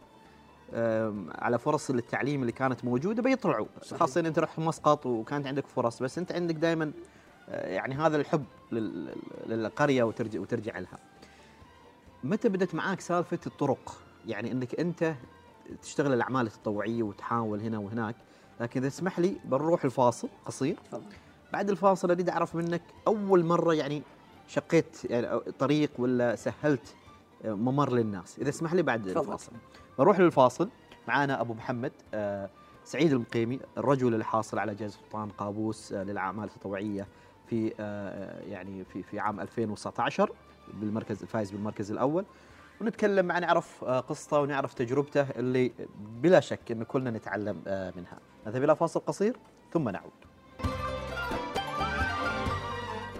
على 1.36 1.60
فرص 1.60 1.90
التعليم 1.90 2.42
اللي 2.42 2.52
كانت 2.52 2.86
موجودة 2.86 3.22
بيطلعوا 3.24 3.66
صحيح. 3.84 4.00
خاصة 4.00 4.22
إن 4.22 4.26
أنت 4.26 4.40
رحت 4.40 4.60
مسقط 4.60 5.06
وكانت 5.06 5.48
عندك 5.48 5.68
فرص 5.68 6.04
بس 6.04 6.18
أنت 6.18 6.32
عندك 6.32 6.56
دائما 6.56 6.92
يعني 7.50 7.96
هذا 7.96 8.18
الحب 8.18 8.44
لل- 8.72 9.16
للقرية 9.48 10.04
وترجع 10.04 10.40
وترجع 10.40 10.80
لها. 10.80 10.98
متى 12.24 12.50
بدت 12.50 12.76
معاك 12.76 13.02
سالفة 13.02 13.40
الطرق؟ 13.48 14.02
يعني 14.28 14.52
إنك 14.52 14.80
أنت 14.80 15.14
تشتغل 15.82 16.14
الأعمال 16.14 16.48
التطوعية 16.48 17.04
وتحاول 17.04 17.62
هنا 17.62 17.78
وهناك، 17.78 18.16
لكن 18.62 18.80
إذا 18.80 18.90
تسمح 18.90 19.20
لي 19.20 19.36
بنروح 19.46 19.86
الفاصل 19.86 20.30
قصير 20.46 20.78
بعد 21.54 21.70
الفاصل 21.70 22.12
أريد 22.12 22.30
أعرف 22.30 22.56
منك 22.56 22.82
أول 23.08 23.46
مرة 23.46 23.74
يعني 23.74 24.04
شقيت 24.48 24.98
يعني 25.10 25.40
طريق 25.40 25.92
ولا 26.00 26.36
سهلت 26.36 26.95
ممر 27.45 27.94
للناس. 27.94 28.40
إذا 28.40 28.50
اسمح 28.50 28.74
لي 28.74 28.81
بعد 28.81 29.04
تفضل. 29.06 29.21
الفاصل. 29.21 29.52
نروح 30.00 30.19
للفاصل. 30.19 30.69
معانا 31.07 31.42
أبو 31.42 31.54
محمد 31.54 31.92
آه، 32.14 32.50
سعيد 32.83 33.12
المقيمي 33.14 33.60
الرجل 33.78 34.14
اللي 34.14 34.26
حاصل 34.26 34.60
على 34.60 34.76
جائزة 34.76 34.98
سلطان 35.00 35.30
قابوس 35.30 35.94
آه، 35.94 36.04
للأعمال 36.04 36.44
التطوعية 36.44 37.07
في 37.48 37.74
آه، 37.80 38.42
يعني 38.42 38.83
في 38.86 39.04
في 39.04 39.19
عام 39.19 39.40
2019 39.40 40.31
بالمركز 40.74 41.21
الفائز 41.21 41.52
بالمركز 41.52 41.92
الأول. 41.92 42.26
ونتكلم 42.81 43.26
معه 43.26 43.40
نعرف 43.40 43.83
آه، 43.83 44.00
قصته 44.00 44.40
ونعرف 44.40 44.74
تجربته 44.74 45.21
اللي 45.21 45.71
بلا 46.21 46.40
شك 46.40 46.71
إن 46.71 46.83
كلنا 46.83 47.12
نتعلم 47.12 47.62
آه، 47.68 47.94
منها. 47.95 48.18
نذهب 48.48 48.64
إلى 48.64 48.76
فاصل 48.76 49.00
قصير 49.00 49.38
ثم 49.74 49.90
نعود. 49.90 50.12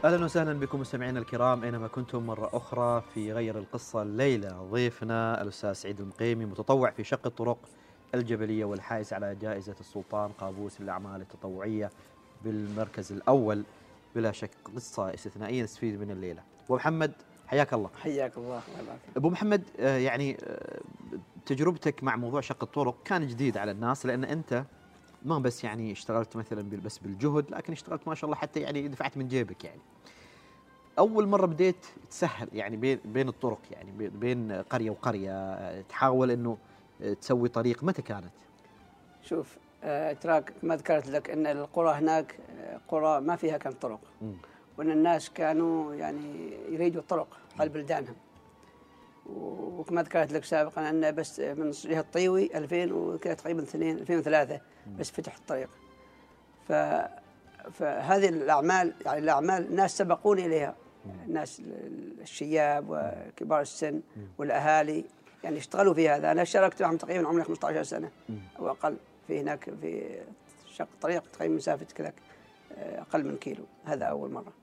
أهلا 0.06 0.26
وسهلا 0.26 0.54
بكم 0.60 0.80
مستمعينا 0.80 1.20
الكرام 1.20 1.64
أينما 1.64 1.88
كنتم 1.88 2.26
مرة 2.28 2.50
أخرى 2.54 3.04
في 3.14 3.34
غير 3.34 3.58
القصة 3.58 4.02
الليلة. 4.02 4.50
ضيفنا 4.72 5.42
الأستاذ 5.42 5.74
سعيد 5.74 6.00
المقيمي 6.00 6.46
متطوع 6.46 6.92
في 6.92 7.04
شق 7.04 7.26
الطرق 7.26 7.58
الجبلية 8.16 8.66
والحائز 8.66 9.14
على 9.14 9.36
جائزة 9.36 9.76
السلطان 9.80 10.32
قابوس 10.32 10.82
للأعمال 10.82 11.22
التطوعية 11.22 11.90
بالمركز 12.44 13.12
الأول. 13.12 13.64
بلا 14.16 14.32
شك 14.32 14.52
قصة 14.76 15.14
استثنائية 15.14 15.64
نستفيد 15.64 16.00
من 16.00 16.12
الليلة. 16.12 16.42
أبو 16.66 16.76
محمد 16.76 17.12
حياك 17.48 17.74
الله. 17.74 17.90
حياك 18.02 18.38
الله. 18.38 18.62
أبو 19.18 19.30
محمد 19.30 19.64
آه، 19.80 19.98
يعني 19.98 20.38
آه، 20.44 20.80
تجربتك 21.46 22.04
مع 22.04 22.16
موضوع 22.16 22.42
شق 22.42 22.64
الطرق 22.64 22.96
كان 23.06 23.28
جديد 23.28 23.58
على 23.58 23.72
الناس 23.72 24.06
لأن 24.06 24.24
أنت 24.24 24.64
ما 25.28 25.40
بس 25.40 25.64
يعني 25.64 25.92
اشتغلت 25.92 26.36
مثلا 26.36 26.70
بس 26.86 26.98
بالجهد 26.98 27.52
لكن 27.52 27.74
اشتغلت 27.74 28.08
ما 28.08 28.16
شاء 28.16 28.26
الله 28.26 28.36
حتى 28.38 28.60
يعني 28.60 28.88
دفعت 28.88 29.18
من 29.18 29.28
جيبك 29.28 29.64
يعني. 29.66 29.82
أول 31.00 31.28
مرة 31.28 31.46
بديت 31.46 31.86
تسهل 32.10 32.48
يعني 32.54 32.78
بين 32.78 33.00
بين 33.06 33.28
الطرق 33.30 33.60
يعني 33.72 33.92
بين- 34.10 34.52
قرية 34.52 34.90
وقرية 34.90 35.32
آه، 35.32 35.82
تحاول 35.82 36.32
إنه 36.32 36.58
آه، 37.02 37.14
تسوي 37.14 37.50
طريق. 37.50 37.84
متى 37.84 38.02
كانت؟ 38.02 38.32
شوف 39.24 39.58
آه، 39.84 40.14
تراك 40.14 40.54
ما 40.64 40.76
ذكرت 40.76 41.08
لك 41.08 41.30
إن 41.30 41.48
القرى 41.48 41.92
هناك 41.92 42.36
آه، 42.60 42.80
قرى 42.88 43.22
ما 43.22 43.36
فيها 43.36 43.58
كان 43.58 43.74
طرق. 43.74 44.00
وإن 44.78 44.92
الناس 44.92 45.30
كانوا 45.30 45.94
يعني 45.96 46.52
يريدوا 46.70 47.02
الطرق 47.02 47.28
حول 47.58 47.70
بلدانهم 47.70 48.16
وكما 49.30 50.04
ذكرت 50.04 50.32
لك 50.32 50.46
سابقا 50.46 50.90
أن 50.90 51.16
بس 51.16 51.40
من 51.40 51.72
جهه 51.72 52.00
الطيوي 52.00 52.58
2000 52.58 52.94
وكذا 52.94 53.34
تقريبا 53.34 53.64
2 53.64 53.98
2003 53.98 54.62
بس 55.00 55.12
فتح 55.12 55.36
الطريق. 55.36 55.70
ف 56.68 56.72
فهذه 57.74 58.30
الأعمال 58.30 58.94
يعني 59.06 59.20
الأعمال 59.20 59.68
الناس 59.68 59.98
سبقوني 59.98 60.46
إليها. 60.46 60.76
الناس 61.26 61.62
الشياب 62.22 62.86
وكبار 62.90 63.62
السن 63.62 64.02
والأهالي 64.38 65.06
يعني 65.44 65.58
اشتغلوا 65.58 65.94
في 65.94 66.10
هذا. 66.10 66.32
أنا 66.32 66.44
شاركت 66.44 66.82
معهم 66.82 66.98
تقريبا 66.98 67.28
عمري 67.28 67.44
15 67.44 67.84
سنة. 67.84 68.12
أو 68.60 68.70
أقل 68.70 68.98
في 69.28 69.42
هناك 69.42 69.70
في 69.82 70.20
شق 70.68 70.88
طريق 71.02 71.24
تقريبا 71.34 71.56
مسافة 71.56 71.86
كذا 71.96 72.14
آه، 72.78 73.02
أقل 73.02 73.26
من 73.26 73.38
كيلو. 73.38 73.64
هذا 73.86 74.06
أول 74.06 74.32
مرة. 74.32 74.54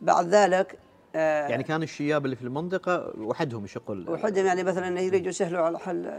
بعد 0.00 0.28
ذلك 0.28 0.78
آه 1.14 1.48
يعني 1.48 1.62
كان 1.62 1.82
الشياب 1.82 2.24
اللي 2.24 2.36
في 2.36 2.42
المنطقة 2.42 3.12
وحدهم 3.18 3.64
يشقوا 3.64 3.94
وحدهم 4.08 4.46
يعني 4.46 4.62
مثلا 4.62 5.00
يريدوا 5.00 5.28
يسهلوا 5.28 5.60
على 5.60 5.78
حل 5.78 6.12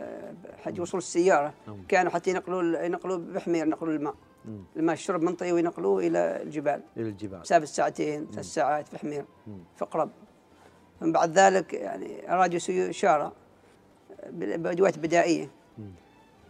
حد 0.63 0.79
وصول 0.79 0.97
السيارة 0.97 1.53
نعم. 1.67 1.83
كانوا 1.87 2.11
حتى 2.11 2.29
ينقلوا 2.29 2.85
ينقلوا 2.85 3.17
بحمير 3.17 3.65
ينقلوا 3.65 3.93
الماء. 3.93 4.15
الماء 4.75 4.93
الشرب 4.93 5.21
من 5.21 5.35
طي 5.35 5.51
وينقلوه 5.51 6.07
إلى 6.07 6.41
الجبال. 6.41 6.81
إلى 6.97 7.09
الجبال. 7.09 7.39
مسافه 7.39 7.65
ساعتين 7.65 8.27
ثلاث 8.31 8.45
ساعات 8.45 8.87
في 8.87 8.97
حمير 8.97 9.25
في 9.75 9.81
اقرب 9.81 10.09
ثم 10.99 11.11
بعد 11.11 11.39
ذلك 11.39 11.73
يعني 11.73 12.33
ارادوا 12.33 12.55
يسووا 12.55 12.89
اشاره 12.89 13.33
بأدوات 14.29 14.99
بدائية. 14.99 15.49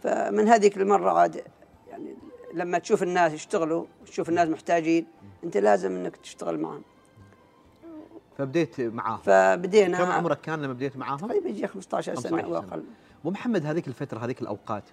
فمن 0.02 0.48
هذيك 0.48 0.76
المرة 0.76 1.10
عاد 1.10 1.42
يعني 1.90 2.14
لما 2.54 2.78
تشوف 2.78 3.02
الناس 3.02 3.32
يشتغلوا 3.32 3.84
تشوف 4.06 4.28
الناس 4.28 4.48
محتاجين 4.48 5.06
أنت 5.44 5.56
لازم 5.56 5.92
إنك 5.92 6.16
تشتغل 6.16 6.60
معهم 6.60 6.82
فبديت 8.38 8.80
معاهم. 8.80 9.18
فبدينا. 9.18 9.98
كم 9.98 10.10
عمرك 10.10 10.40
كان 10.40 10.62
لما 10.62 10.72
بديت 10.72 10.96
معاهم؟ 10.96 11.18
تقريبا 11.18 11.48
يجي 11.48 11.66
15 11.66 12.14
سنة 12.14 12.42
أو 12.42 12.56
أقل. 12.56 12.84
أبو 13.20 13.30
محمد 13.30 13.66
هذيك 13.66 13.88
الفترة 13.88 14.18
هذيك 14.18 14.42
الأوقات 14.42 14.84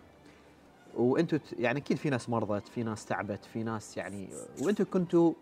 وأنتم 0.95 1.39
يعني 1.59 1.79
أكيد 1.79 1.97
في 1.97 2.09
ناس 2.09 2.29
مرضت 2.29 2.67
في 2.67 2.83
ناس 2.83 3.05
تعبت 3.05 3.45
في 3.53 3.63
ناس 3.63 3.97
يعني 3.97 4.29
وأنتم 4.61 4.85
كنتوا 4.93 5.33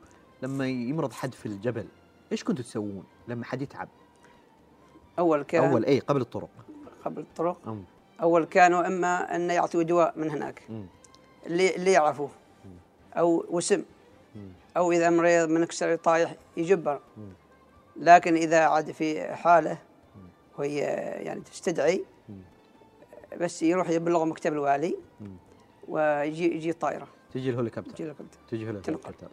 لما 0.44 0.68
يمرض 0.68 1.14
حد 1.14 1.34
في 1.34 1.46
الجبل 1.46 1.86
إيش 2.32 2.44
كنتوا 2.44 2.64
تسوون 2.64 3.04
لما 3.28 3.46
حد 3.46 3.62
يتعب؟ 3.62 3.88
أول 5.20 5.44
كان 5.44 5.64
أول 5.64 5.86
إي 5.86 6.00
قبل 6.00 6.22
الطرق. 6.22 6.50
قبل 7.06 7.22
الطرق. 7.22 7.58
أم. 7.68 7.84
أول 8.22 8.46
كانوا 8.46 8.88
إما 8.88 9.36
أن 9.36 9.50
يعطوا 9.50 9.84
دواء 9.84 10.14
من 10.20 10.30
هناك. 10.30 10.64
اللي 11.46 11.76
اللي 11.76 11.92
يعرفوه. 11.92 12.30
أو 13.14 13.46
وسم. 13.50 13.84
أو 14.78 14.92
إذا 14.92 15.10
مريض 15.10 15.50
من 15.50 15.66
كسر 15.66 15.96
طايح 15.96 16.36
يجبر. 16.58 17.00
لكن 17.96 18.36
إذا 18.36 18.60
عاد 18.60 18.92
في 18.92 19.36
حالة 19.36 19.78
وهي 20.58 20.80
يعني 21.26 21.42
تستدعي 21.42 22.04
بس 23.40 23.64
يروح 23.64 23.90
يبلغ 23.90 24.26
مكتب 24.26 24.54
الوالي 24.54 24.96
ويجي 25.88 26.56
يجي 26.56 26.70
الطائرة. 26.70 27.08
تجي 27.34 27.50
الهليكوبتر 27.50 27.92
تجي 27.92 28.04
الهليكوبتر 28.04 28.40
تجي 28.50 28.64
الهليكوبتر 28.64 29.28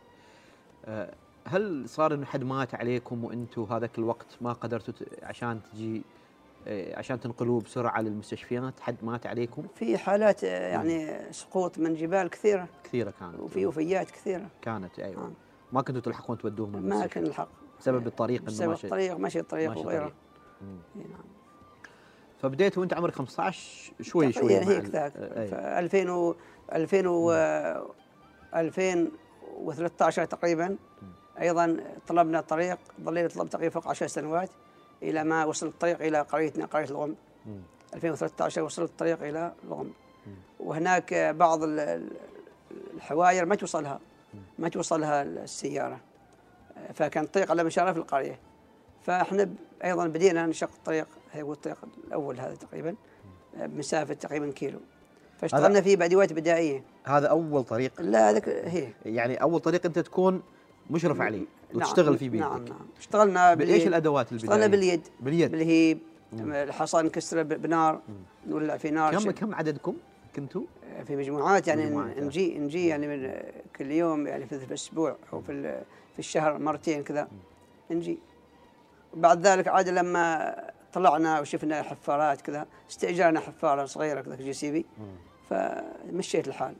أه 0.84 1.14
هل 1.44 1.88
صار 1.88 2.14
إنه 2.14 2.26
حد 2.26 2.44
مات 2.44 2.74
عليكم 2.74 3.24
وأنتم 3.24 3.62
هذاك 3.62 3.98
الوقت 3.98 4.26
ما 4.40 4.52
قدرتوا 4.52 4.94
عشان 5.22 5.60
تجي 5.72 6.02
آه، 6.66 6.98
عشان 6.98 7.20
تنقلوه 7.20 7.60
بسرعة 7.60 8.00
للمستشفيات 8.00 8.80
حد 8.80 8.96
مات 9.02 9.26
عليكم؟ 9.26 9.66
في 9.74 9.98
حالات 9.98 10.44
آه، 10.44 10.68
يعني 10.68 11.18
سقوط 11.32 11.78
من 11.78 11.94
جبال 11.94 12.30
كثيرة. 12.30 12.68
كثيرة 12.84 13.12
كانت. 13.20 13.40
وفي 13.40 13.66
وفيات 13.66 14.10
كثيرة. 14.10 14.46
كانت 14.62 14.98
أيوه. 14.98 15.22
آه. 15.24 15.30
ما 15.72 15.82
كنتوا 15.82 16.00
تلحقون 16.00 16.38
تودوهم 16.38 16.82
ما 16.82 17.06
كان 17.06 17.26
الحق 17.26 17.48
بسبب 17.80 18.06
الطريق 18.06 18.40
إنه 18.40 18.50
بسبب 18.50 18.72
الطريق 18.84 19.16
ماشي 19.16 19.40
الطريق 19.40 19.78
وغيره. 19.78 20.12
نعم. 20.96 21.24
فبديت 22.42 22.78
وانت 22.78 22.94
عمرك 22.94 23.14
15 23.14 23.92
شوي 24.00 24.32
شوي 24.32 24.58
هيك 24.58 24.84
ذاك. 24.84 25.12
ف 25.12 25.54
2000 25.54 26.10
و 26.10 26.34
2000 26.72 27.06
و 27.06 27.32
2013 28.54 30.24
تقريبا. 30.24 30.76
أيضا 31.40 31.76
طلبنا 32.08 32.38
الطريق 32.38 32.78
ظلينا 33.04 33.28
طلب 33.28 33.48
تقريبا 33.48 33.74
فوق 33.74 33.88
10 33.88 34.06
سنوات 34.06 34.50
إلى 35.02 35.24
ما 35.24 35.44
وصل 35.44 35.66
الطريق 35.66 36.02
إلى 36.02 36.20
قريتنا 36.20 36.66
قرية 36.66 36.84
الغم. 36.84 37.14
2013 37.94 38.62
وصل 38.62 38.82
الطريق 38.82 39.22
إلى 39.22 39.52
الغم. 39.64 39.92
وهناك 40.60 41.14
بعض 41.14 41.60
الحواير 42.94 43.46
ما 43.46 43.54
توصلها. 43.54 44.00
ما 44.58 44.68
توصلها 44.68 45.22
السيارة. 45.22 46.00
فكان 46.94 47.24
الطريق 47.24 47.50
على 47.50 47.64
مشارف 47.64 47.96
القرية. 47.96 48.38
فإحنا 49.02 49.50
أيضا 49.84 50.06
بدينا 50.06 50.46
نشق 50.46 50.70
الطريق 50.78 51.06
هو 51.36 51.52
الطريق 51.52 51.78
الأول 52.06 52.40
هذا 52.40 52.54
تقريبا 52.54 52.94
بمسافة 53.56 54.14
تقريبا 54.14 54.50
كيلو. 54.50 54.78
فاشتغلنا 55.38 55.80
فيه 55.80 55.96
بادوات 55.96 56.32
بدائية. 56.32 56.84
هذا 57.04 57.26
أول 57.26 57.64
طريق؟ 57.64 58.00
لا 58.00 58.30
هذاك 58.30 58.48
هي. 58.48 58.88
يعني 59.04 59.42
أول 59.42 59.60
طريق 59.60 59.86
أنت 59.86 59.98
تكون 59.98 60.42
مشرف 60.90 61.20
عليه 61.20 61.38
نعم 61.38 61.46
وتشتغل 61.74 62.18
فيه 62.18 62.30
بيدك. 62.30 62.44
نعم 62.44 62.64
نعم. 62.64 62.86
اشتغلنا 62.98 63.54
بإيش 63.54 63.86
الأدوات 63.86 64.32
البدائيه؟ 64.32 64.50
اشتغلنا 64.50 64.66
باليد. 64.66 65.08
باليد. 65.20 65.50
بالهيب 65.50 65.98
الحصى 66.32 67.02
نكسره 67.02 67.42
بنار 67.42 68.00
نولع 68.46 68.76
في 68.76 68.90
نار 68.90 69.12
كم 69.12 69.30
كم 69.30 69.54
عددكم؟ 69.54 69.96
كنتوا؟ 70.38 70.62
في 71.06 71.16
مجموعات 71.16 71.68
يعني 71.68 71.86
مجموعات 71.86 72.18
نجي 72.18 72.58
نجي 72.58 72.86
يعني 72.86 73.08
من 73.08 73.40
كل 73.76 73.90
يوم 73.90 74.26
يعني 74.26 74.46
في 74.46 74.54
الأسبوع 74.54 75.16
أو 75.32 75.40
في 75.40 75.82
في 76.12 76.18
الشهر 76.18 76.58
مرتين 76.58 77.02
كذا 77.02 77.28
نجي. 77.90 78.18
بعد 79.14 79.46
ذلك 79.46 79.68
عاد 79.68 79.88
لما 79.88 80.54
طلعنا 80.92 81.40
وشفنا 81.40 81.82
حفارات 81.82 82.40
كذا 82.40 82.66
استاجرنا 82.90 83.40
حفارة 83.40 83.84
صغيرة 83.84 84.20
كذا 84.20 84.36
JCB 84.36 84.86
فمشيت 85.50 86.48
الحال. 86.48 86.74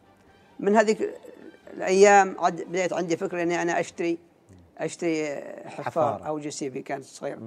من 0.61 0.77
هذيك 0.77 1.11
الأيام 1.75 2.37
عاد 2.39 2.63
بديت 2.63 2.93
عندي 2.93 3.17
فكرة 3.17 3.43
إني 3.43 3.63
أنا 3.63 3.81
أشتري 3.81 4.19
أشتري 4.79 5.27
حفار, 5.67 5.85
حفار. 5.85 6.27
أو 6.27 6.39
JCB 6.39 6.83
كانت 6.83 7.05
صغير 7.05 7.39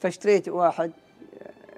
فاشتريت 0.00 0.48
واحد 0.48 0.92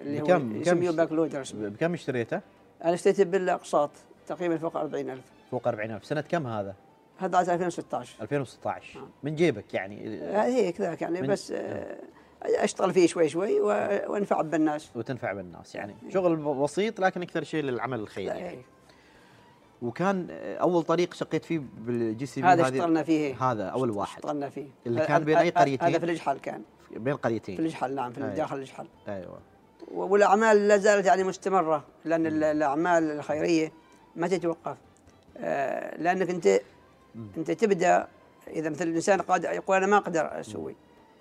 اللي 0.01 0.21
هو 0.23 0.41
يسميه 0.61 0.91
back 0.91 1.13
loader 1.13 1.45
بكم 1.55 1.93
اشتريته؟ 1.95 2.41
أنا 2.85 2.95
اشتريته 2.95 3.25
بالأقساط 3.25 3.91
تقريبا 4.27 4.59
فوق 4.59 4.77
40000 4.77 5.21
فوق 5.51 5.69
40000 5.69 6.05
سنة 6.05 6.21
كم 6.21 6.47
هذا؟ 6.47 6.75
هذا 7.19 7.41
2016 7.41 8.23
2016 8.23 8.99
آه. 8.99 9.03
من 9.23 9.35
جيبك 9.35 9.75
يعني؟ 9.75 10.21
هيك 10.43 10.81
ذاك 10.81 11.03
يعني 11.03 11.23
بس 11.23 11.53
آه. 11.53 11.97
أشتغل 12.43 12.93
فيه 12.93 13.07
شوي 13.07 13.29
شوي 13.29 13.61
وأنفع 13.61 14.43
بالناس. 14.43 14.91
وتنفع 14.95 15.33
بالناس 15.33 15.75
يعني. 15.75 15.95
شغل 16.09 16.37
بسيط 16.37 17.01
لكن 17.01 17.23
أكثر 17.23 17.45
شيء 17.45 17.63
للعمل 17.63 18.01
الخيري 18.01 18.39
يعني. 18.39 18.63
وكان 19.83 20.27
أول 20.61 20.83
طريق 20.83 21.15
شقيت 21.15 21.45
فيه 21.45 21.63
بال 21.79 22.27
JCB 22.27 22.47
هذا 22.47 22.63
اشتغلنا 22.63 23.03
فيه. 23.03 23.53
هذا 23.53 23.65
أول 23.65 23.91
واحد. 23.91 24.17
اشتغلنا 24.17 24.49
فيه. 24.49 24.69
اللي 24.87 25.07
كان 25.07 25.25
بين 25.25 25.37
اي 25.37 25.51
قريتين. 25.51 25.89
هذا 25.89 25.99
في 25.99 26.05
الجحل 26.05 26.39
كان. 26.39 26.63
بين 26.91 27.17
قريتين. 27.17 27.57
في 27.57 27.63
الجحل 27.63 27.95
نعم 27.95 28.13
في 28.13 28.25
أيوة. 28.25 28.35
داخل 28.35 28.57
الجحل 28.57 28.87
أيوه. 29.09 29.39
والأعمال 29.91 30.69
لا 30.69 30.77
زالت 30.77 31.07
يعني 31.07 31.25
مستمرة 31.25 31.85
لأن 32.05 32.27
الأعمال 32.27 33.11
الخيرية 33.11 33.73
ما 34.17 34.29
تتوقف. 34.29 34.77
آه، 35.39 36.01
لأنك 36.01 36.31
انت 36.31 36.61
أنت 37.37 37.51
تبدأ 37.51 38.09
إذا 38.49 38.71
مثل 38.71 38.89
الإنسان 38.89 39.21
قادر 39.21 39.53
يقول 39.53 39.77
أنا 39.77 39.87
ما 39.87 39.97
أقدر 39.97 40.41
أسوي. 40.41 40.77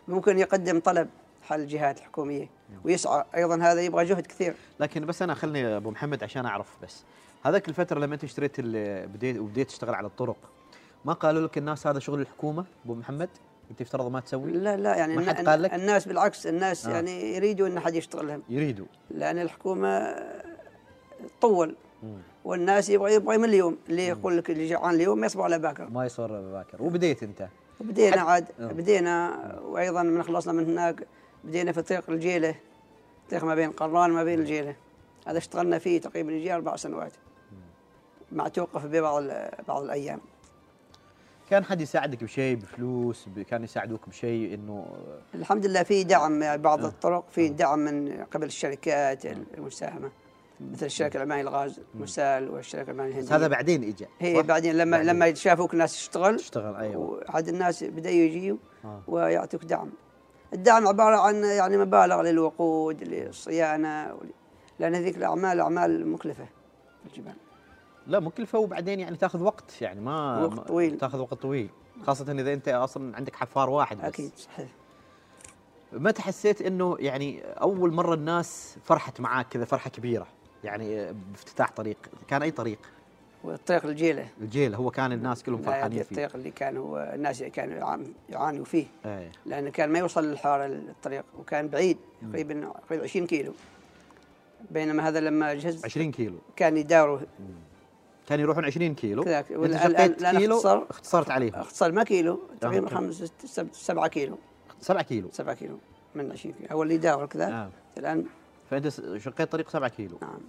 ممكن 0.08 0.40
يقدم 0.40 0.80
طلب 0.80 1.10
حل 1.44 1.60
الجهات 1.60 1.98
الحكومية 1.98 2.50
ويسعى. 2.84 3.24
أيضا 3.36 3.56
هذا 3.56 3.82
يبغى 3.82 4.06
جهد 4.06 4.28
كثير. 4.28 4.54
لكن 4.80 5.06
بس 5.06 5.22
أنا 5.22 5.34
خلني 5.34 5.78
أبو 5.78 5.92
محمد 5.92 6.24
عشان 6.24 6.46
أعرف 6.46 6.78
بس. 6.84 7.04
هذاك 7.44 7.70
الفترة 7.70 8.00
لما 8.00 8.14
أنت 8.14 8.24
اشتريت 8.24 8.62
بديت 8.62 9.38
وبديت 9.38 9.68
تشتغل 9.68 9.96
على 9.96 10.08
الطرق 10.08 10.38
ما 11.06 11.14
قالوا 11.14 11.48
لك 11.48 11.58
الناس 11.58 11.88
هذا 11.88 12.00
شغل 12.00 12.22
الحكومة 12.22 12.66
أبو 12.86 12.96
محمد؟ 12.96 13.30
انت 13.72 13.82
يفترض 13.82 14.12
ما 14.12 14.20
تسوي؟ 14.20 14.52
لا 14.52 14.78
لا 14.78 14.96
يعني 14.96 15.16
ما 15.16 15.26
حد 15.34 15.48
قال 15.48 15.62
لك؟ 15.62 15.74
الناس 15.74 16.08
بالعكس 16.08 16.48
الناس 16.48 16.88
آه. 16.88 16.92
يعني 16.92 17.36
يريدوا 17.36 17.68
إن 17.68 17.80
حد 17.80 17.96
يشتغل 17.96 18.28
لهم. 18.28 18.44
يريدوا. 18.50 18.86
لأن 19.12 19.40
الحكومة 19.40 20.16
تطول. 21.40 21.76
والناس 22.46 22.90
يبغى 22.90 23.14
يبغى 23.14 23.38
من 23.38 23.46
اليوم. 23.46 23.78
اللي 23.90 24.08
يقول 24.08 24.38
لك 24.38 24.50
اللي 24.50 24.70
جوعان 24.70 24.96
اليوم 24.96 25.20
ما 25.20 25.26
يصبر 25.26 25.44
على 25.44 25.60
باكر. 25.60 25.90
ما 25.90 26.06
يصبر 26.06 26.36
على 26.36 26.52
باكر. 26.52 26.84
وبديت 26.84 27.24
أنت؟ 27.24 27.48
بدينا 27.80 28.22
عاد 28.22 28.46
آه. 28.60 28.68
بدينا 28.68 29.40
وأيضا 29.64 30.04
من 30.04 30.24
خلصنا 30.24 30.54
من 30.54 30.66
هناك 30.66 31.08
بدينا 31.44 31.72
في 31.72 31.82
طريق 31.82 32.10
الجيلة. 32.10 32.56
طريق 33.30 33.44
ما 33.44 33.56
بين 33.56 33.72
قران 33.72 34.12
ما 34.12 34.24
بين 34.24 34.40
الجيلة. 34.40 34.76
هذا 35.28 35.38
اشتغلنا 35.38 35.80
فيه 35.80 36.02
تقريبا 36.02 36.32
يجي 36.32 36.56
أربع 36.56 36.76
سنوات. 36.76 37.12
مع 38.32 38.48
توقف 38.48 38.86
ببعض 38.86 39.24
بعض 39.68 39.84
الأيام. 39.84 40.20
كان 41.50 41.64
حد 41.64 41.82
يساعدك 41.82 42.24
بشيء 42.24 42.56
بفلوس 42.56 43.30
كان 43.50 43.64
يساعدوك 43.64 44.10
بشيء 44.10 44.54
إنه 44.54 44.86
الحمد 45.36 45.66
لله 45.66 45.84
في 45.84 46.04
دعم 46.04 46.42
يعني 46.42 46.62
بعض 46.62 46.84
آه. 46.84 46.88
الطرق 46.88 47.26
في 47.32 47.48
آه. 47.48 47.50
دعم 47.50 47.80
من 47.80 48.24
قبل 48.24 48.46
الشركات 48.46 49.26
المساهمة 49.26 50.12
مثل 50.60 50.86
الشركة 50.86 51.18
العمانية 51.18 51.42
الغاز 51.42 51.80
مسال 51.96 52.50
والشركة 52.50 52.92
العمانية 52.92 53.12
الهندية. 53.12 53.36
هذا 53.36 53.48
بعدين 53.48 53.84
اجى 53.84 54.08
هي 54.20 54.44
بعدين 54.44 54.78
لما 54.78 54.98
بعدين. 54.98 55.16
لما 55.16 55.34
شافوك 55.34 55.74
الناس 55.74 55.94
تشتغل 55.94 56.36
تشتغل 56.38 56.76
أيوه. 56.76 56.98
وعاد 56.98 57.48
الناس 57.48 57.84
بدأوا 57.84 58.16
يجيوا 58.16 58.58
آه. 58.86 59.02
ويعطوك 59.08 59.66
دعم. 59.66 59.92
الدعم 60.54 60.88
عبارة 60.88 61.18
عن 61.18 61.44
يعني 61.44 61.78
مبالغ 61.78 62.22
للوقود 62.22 63.04
للصيانة 63.04 64.18
لأن 64.80 64.96
هذيك 64.96 65.18
الأعمال 65.18 65.60
أعمال 65.60 66.08
مكلفة 66.08 66.46
في 67.04 67.10
الجبال. 67.10 67.34
لا 68.08 68.20
مكلفه 68.20 68.60
وبعدين 68.60 69.00
يعني 69.00 69.18
تاخذ 69.18 69.42
وقت 69.42 69.82
يعني 69.82 70.02
ما 70.02 70.44
وقت 70.46 70.68
طويل. 70.68 70.98
تاخذ 70.98 71.20
وقت 71.20 71.34
طويل. 71.34 71.70
خاصة 72.04 72.32
إذا 72.32 72.54
أنت 72.54 72.68
أصلا 72.68 73.16
عندك 73.18 73.36
حفار 73.36 73.70
واحد 73.70 73.98
بس. 73.98 74.04
أكيد 74.04 74.32
صحيح. 74.38 74.68
متى 75.94 76.22
حسيت 76.22 76.62
إنه 76.62 76.96
يعني 77.00 77.42
أول 77.42 77.94
مرة 77.94 78.14
الناس 78.14 78.78
فرحت 78.84 79.22
معاك 79.22 79.48
كذا 79.48 79.66
فرحة 79.66 79.90
كبيرة؟ 79.90 80.28
يعني 80.64 81.14
بافتتاح 81.14 81.72
طريق 81.72 81.98
كان 82.28 82.42
أي 82.42 82.52
طريق؟ 82.52 82.80
والطريق 83.44 83.86
الجيلة. 83.86 84.28
الجيل 84.42 84.76
هو 84.76 84.92
كان 84.92 85.12
الناس 85.12 85.44
كلهم 85.44 85.62
فرحانين 85.62 86.04
فيه. 86.04 86.10
الطريق 86.12 86.36
اللي 86.36 86.52
كان 86.52 86.78
هو 86.78 87.12
الناس 87.16 87.44
كانوا 87.44 87.76
يعان- 87.78 88.14
يعانوا 88.30 88.66
فيه. 88.66 88.86
إيه. 89.06 89.32
لأنه 89.46 89.70
كان 89.70 89.90
ما 89.90 90.00
يوصل 90.00 90.24
للحارة 90.26 90.66
الطريق 90.66 91.24
وكان 91.40 91.68
بعيد 91.68 91.98
تقريبا 92.32 92.72
تقريبا 92.88 93.04
20 93.04 93.28
كيلو. 93.28 93.54
بينما 94.72 95.08
هذا 95.08 95.20
لما 95.20 95.54
جهز 95.54 95.86
20 95.86 96.12
كيلو. 96.12 96.38
كان 96.56 96.78
يداوره. 96.78 97.22
كان 98.28 98.40
يروحون 98.40 98.66
20 98.66 98.96
كيلو. 98.96 99.24
كذاك 99.24 99.46
كيلو 99.46 100.56
اختصر 100.56 100.84
اختصرت 100.90 101.32
عليهم. 101.32 101.56
اختصر 101.56 101.92
ما 101.92 102.04
كيلو 102.04 102.40
تقريبا. 102.62 102.90
خمس 102.90 103.32
سبعة 103.72 104.08
كيلو. 104.08 104.38
7 104.82 105.04
كيلو. 105.04 105.30
7 105.32 105.56
كيلو 105.56 105.78
من 106.16 106.32
20 106.32 106.56
كيلو. 106.56 106.70
هو 106.72 106.84
اللي 106.84 106.96
يداور 106.96 107.26
كذا. 107.26 107.48
آه. 107.48 107.70
الآن 107.98 108.26
فأنت 108.70 108.88
شقيت 109.18 109.52
طريق 109.52 109.70
7 109.70 109.90
كيلو. 109.90 110.18
نعم. 110.22 110.40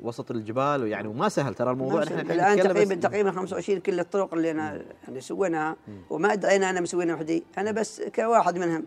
وسط 0.00 0.30
الجبال 0.30 0.82
ويعني 0.82 1.08
وما 1.08 1.28
سهل 1.28 1.54
ترى 1.54 1.70
الموضوع. 1.70 2.02
الآن 2.02 2.18
نتكلم 2.18 2.72
تقريبا 2.72 2.94
تقريبا 2.94 3.30
25 3.30 3.80
كل 3.80 4.00
الطرق 4.00 4.34
اللي 4.34 4.50
أنا 4.50 4.82
يعني 5.04 5.20
سويناها. 5.20 5.76
وما 6.10 6.32
ادعينا 6.32 6.70
أنا 6.70 6.80
مسوينها 6.80 7.14
وحدي. 7.14 7.44
أنا 7.58 7.70
بس 7.70 8.02
كواحد 8.14 8.58
منهم. 8.58 8.86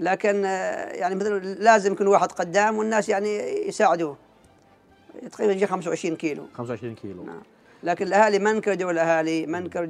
لكن 0.00 0.44
آه، 0.44 0.92
يعني 0.92 1.14
مثل 1.14 1.62
لازم 1.62 1.92
يكون 1.92 2.06
واحد 2.06 2.32
قدام 2.32 2.78
والناس 2.78 3.08
يعني 3.08 3.38
يساعدوه. 3.68 4.16
تقريبا 5.32 5.52
يجي 5.52 5.66
25 5.66 6.16
كيلو. 6.16 6.46
25 6.54 6.94
كيلو. 6.94 7.24
نعم. 7.24 7.42
لكن 7.82 8.06
الأهالي 8.06 8.38
ما 8.38 8.50
انكروا 8.50 8.74
دور 8.74 8.90
الاهالي 8.90 9.46
ما 9.46 9.58
انكروا 9.58 9.84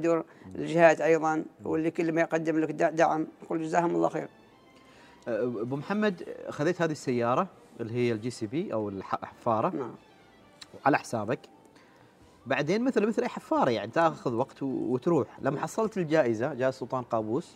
الجهات 0.55 1.01
أيضا 1.01 1.45
واللي 1.65 1.91
كل 1.91 2.11
ما 2.11 2.21
يقدم 2.21 2.59
لك 2.59 2.71
دع- 2.71 2.89
دعم. 2.89 3.27
نقول 3.43 3.61
جزاهم 3.63 3.95
الله 3.95 4.09
خير. 4.09 4.27
أه، 5.27 5.43
أبو 5.43 5.75
محمد 5.75 6.23
خذيت 6.49 6.81
هذه 6.81 6.91
السيارة 6.91 7.47
اللي 7.79 7.93
هي 7.93 8.11
ال 8.11 8.29
JCB 8.29 8.73
أو 8.73 8.89
الح- 8.89 9.13
الحفاره 9.23 9.69
نعم. 9.75 9.91
على 10.85 10.97
حسابك. 10.97 11.39
بعدين 12.45 12.83
مثل 12.83 13.07
مثل 13.07 13.21
أي 13.21 13.27
حفارة 13.27 13.71
يعني 13.71 13.91
تأخذ 13.91 14.33
وقت 14.33 14.63
وتروح. 14.63 15.27
لما 15.41 15.59
حصلت 15.59 15.97
الجائزة 15.97 16.53
جائزه 16.53 16.71
سلطان 16.79 17.03
قابوس 17.03 17.55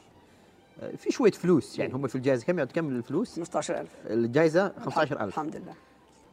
أه، 0.81 0.95
في 0.95 1.11
شوية 1.11 1.31
فلوس 1.31 1.79
يعني 1.79 1.93
هم 1.93 2.07
في 2.07 2.15
الجائزة 2.15 2.45
كم 2.45 2.63
كم 2.63 2.89
الفلوس؟ 2.89 3.35
15000 3.35 3.89
الجائزة 4.05 4.73
15000 4.85 5.21
الحمد 5.27 5.55
لله. 5.55 5.73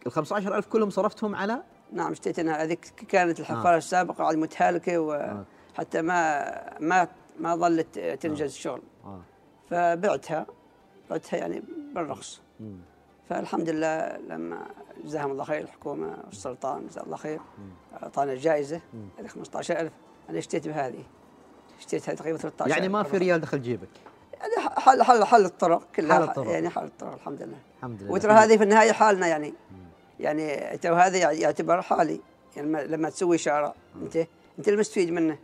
ال 0.07 0.13
15000 0.13 0.67
كلهم 0.67 0.91
صرفتهم 0.91 1.35
على 1.35 1.63
نعم 1.93 2.13
اشتريت 2.13 2.39
أنا 2.39 2.63
هذيك 2.63 2.85
كانت 3.09 3.41
الحفارة 3.41 3.77
السابقة 3.77 4.25
عاد 4.25 4.37
متهالكة 4.37 4.99
وحتى 4.99 6.03
ما 6.03 6.79
ما 6.81 7.09
ما 7.41 7.57
ظلت 7.57 7.99
تنجز 7.99 8.43
الشغل 8.43 8.83
آه. 9.05 9.21
فبعتها 9.71 10.47
بعتها 11.11 11.37
يعني 11.37 11.63
بالرخص. 11.95 12.41
مم. 12.61 12.79
فالحمد 13.29 13.69
لله 13.69 14.17
لما 14.17 14.67
جزاهم 15.05 15.31
الله 15.31 15.45
خير 15.45 15.63
الحكومة 15.63 16.19
والسلطان 16.27 16.87
جزاه 16.87 17.03
الله 17.03 17.17
خير 17.17 17.41
أعطانا 18.03 18.33
الجائزه 18.33 18.81
هذه 19.19 19.27
15000 19.27 19.93
أنا 20.31 20.39
اشتريت 20.39 20.69
بهذه. 20.69 21.05
اشتريتها 21.79 22.15
تقريبا 22.15 22.39
13 22.39 22.71
يعني 22.71 22.89
ما 22.89 23.03
في 23.03 23.19
ريال 23.19 23.41
دخل 23.41 23.63
جيبك؟ 23.63 23.89
يعني 24.33 24.71
حل 24.77 25.03
حل 25.03 25.25
حل 25.25 25.45
الطرق 25.45 25.83
كلها. 25.95 26.17
حل 26.17 26.23
الطرق. 26.23 26.51
يعني 26.51 26.69
حل 26.69 26.85
الطرق 26.85 27.13
الحمد 27.13 27.43
لله. 27.43 27.59
الحمد 27.79 28.03
لله. 28.03 28.13
وترى 28.13 28.33
هذه 28.33 28.57
في 28.57 28.63
النهاية 28.63 28.93
حالنا 28.93 29.27
يعني. 29.27 29.55
يعني 30.21 30.79
تو 30.79 30.95
هذا 30.95 31.33
يعتبر 31.33 31.83
حالي. 31.83 32.21
يعني 32.57 32.85
لما- 32.87 33.11
تسوي 33.11 33.39
شارع 33.39 33.75
انت 34.03 34.17
أنت 34.59 34.69
المستفيد 34.69 35.11
منه. 35.11 35.39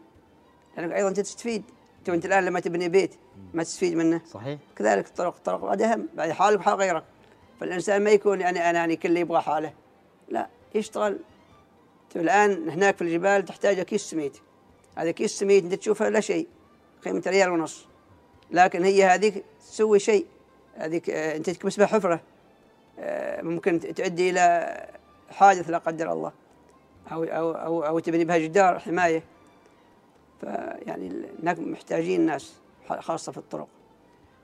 لأنك 0.76 0.92
أيضا 0.92 1.08
أنت 1.08 1.20
تستفيد. 1.20 1.62
تو 2.04 2.14
أنت 2.14 2.26
الآن 2.26 2.44
لما 2.44 2.60
تبني 2.60 2.88
بيت 2.88 3.14
ما 3.54 3.62
تستفيد 3.62 3.94
منه. 3.94 4.20
صحيح. 4.30 4.58
كذلك 4.76 5.06
الطرق 5.06 5.34
الطرق 5.36 5.60
بعد 5.60 5.82
اهم 5.82 6.08
بعد 6.14 6.30
حالك 6.30 6.60
وحال 6.60 6.74
غيرك. 6.74 7.04
فالإنسان 7.60 8.04
ما 8.04 8.10
يكون 8.10 8.40
يعني 8.40 8.70
اناني 8.70 8.96
كله 8.96 9.20
يبغى 9.20 9.40
حاله. 9.40 9.72
لا 10.28 10.48
يشتغل. 10.74 11.18
تو 12.10 12.20
الآن 12.20 12.68
هناك 12.68 12.96
في 12.96 13.02
الجبال 13.02 13.44
تحتاج 13.44 13.80
كيس 13.80 14.02
سميد. 14.10 14.36
هذا 14.98 15.10
كيس 15.10 15.38
سميد 15.38 15.64
أنت 15.64 15.74
تشوفه 15.74 16.08
لا 16.08 16.20
شيء. 16.20 16.46
قيمة 17.04 17.22
ريال 17.26 17.50
ونص. 17.50 17.86
لكن 18.50 18.84
هي 18.84 19.04
هذيك 19.04 19.44
تسوي 19.60 19.98
شيء. 19.98 20.26
هذيك 20.74 21.10
آه، 21.10 21.36
أنت 21.36 21.50
تكبس 21.50 21.76
بها 21.76 21.86
حفرة. 21.86 22.20
ممكن 23.42 23.80
تؤدي 23.80 24.30
إلى 24.30 24.76
حادث 25.30 25.70
لا 25.70 25.78
قدر 25.78 26.12
الله. 26.12 26.32
أو 27.12 27.24
أو 27.24 27.52
أو, 27.52 27.82
أو 27.82 27.98
تبني 27.98 28.24
بها 28.24 28.38
جدار 28.38 28.78
حماية. 28.78 29.22
فيعني 30.40 31.26
هناك 31.42 31.58
محتاجين 31.58 32.20
الناس 32.20 32.54
خاصة 32.98 33.32
في 33.32 33.38
الطرق. 33.38 33.68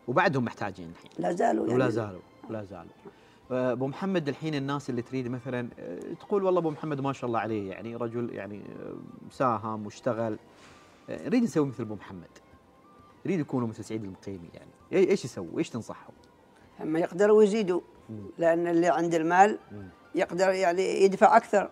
وبعدهم 0.08 0.44
محتاجين 0.44 0.88
الحين. 0.90 1.10
لا 1.18 1.32
زالوا 1.32 1.66
يعني. 1.66 1.74
ولا 1.74 1.90
زالوا 1.90 2.20
ولا 2.50 2.64
زالوا. 2.64 2.92
آه، 3.50 3.72
أبو 3.72 3.86
محمد 3.86 4.28
الحين 4.28 4.54
الناس 4.54 4.90
اللي 4.90 5.02
تريد 5.02 5.28
مثلا 5.28 5.68
آه، 5.78 6.00
تقول 6.20 6.44
والله 6.44 6.60
أبو 6.60 6.70
محمد 6.70 7.00
ما 7.00 7.12
شاء 7.12 7.28
الله 7.28 7.38
عليه 7.40 7.70
يعني 7.70 7.96
رجل 7.96 8.34
يعني 8.34 8.62
آه، 8.80 8.94
ساهم 9.30 9.84
واشتغل 9.84 10.38
آه، 11.10 11.28
نريد 11.28 11.42
نسوي 11.42 11.66
مثل 11.66 11.82
أبو 11.82 11.94
محمد. 11.94 12.30
يريد 13.24 13.40
يكونوا 13.40 13.68
مثل 13.68 13.84
سعيد 13.84 14.04
المقيمي 14.04 14.48
يعني. 14.54 14.70
إيش 15.10 15.24
يسوي؟ 15.24 15.58
إيش 15.58 15.70
تنصحهم؟ 15.70 16.14
هم 16.80 16.96
يقدروا 16.96 17.42
يزيدوا 17.42 17.80
لأن 18.38 18.66
اللي 18.66 18.88
عند 18.88 19.14
المال 19.14 19.58
يقدر 20.14 20.48
يعني 20.48 21.04
يدفع 21.04 21.36
أكثر. 21.36 21.70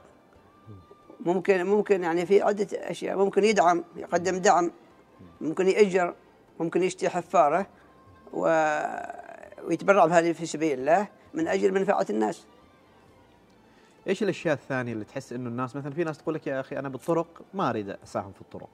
ممكن 1.21 1.67
ممكن 1.67 2.03
يعني 2.03 2.27
في 2.27 2.43
عدة 2.43 2.69
أشياء. 2.73 3.17
ممكن 3.17 3.45
يدعم 3.45 3.85
يقدم 3.97 4.37
دعم. 4.37 4.71
ممكن 5.41 5.69
يأجر. 5.69 6.15
ممكن 6.61 6.83
يشتري 6.83 7.09
حفارة 7.09 7.67
و... 8.33 8.41
ويتبرع 9.65 10.07
بهذه 10.07 10.33
في 10.33 10.47
سبيل 10.47 10.79
الله 10.79 11.09
من 11.35 11.49
أجل 11.49 11.75
منفعة 11.75 12.07
الناس. 12.11 12.45
إيش 14.07 14.23
الأشياء 14.23 14.55
الثانية 14.55 14.93
اللي 14.93 15.05
تحس 15.05 15.33
إنه 15.33 15.49
الناس 15.49 15.77
مثلا 15.77 15.93
في 15.93 16.05
ناس 16.05 16.19
تقول 16.19 16.35
لك 16.35 16.47
يا 16.47 16.61
أخي 16.61 16.79
أنا 16.79 16.89
بالطرق 16.89 17.43
ما 17.55 17.71
أريد 17.71 17.97
أساهم 18.05 18.33
في 18.33 18.41
الطرق. 18.41 18.69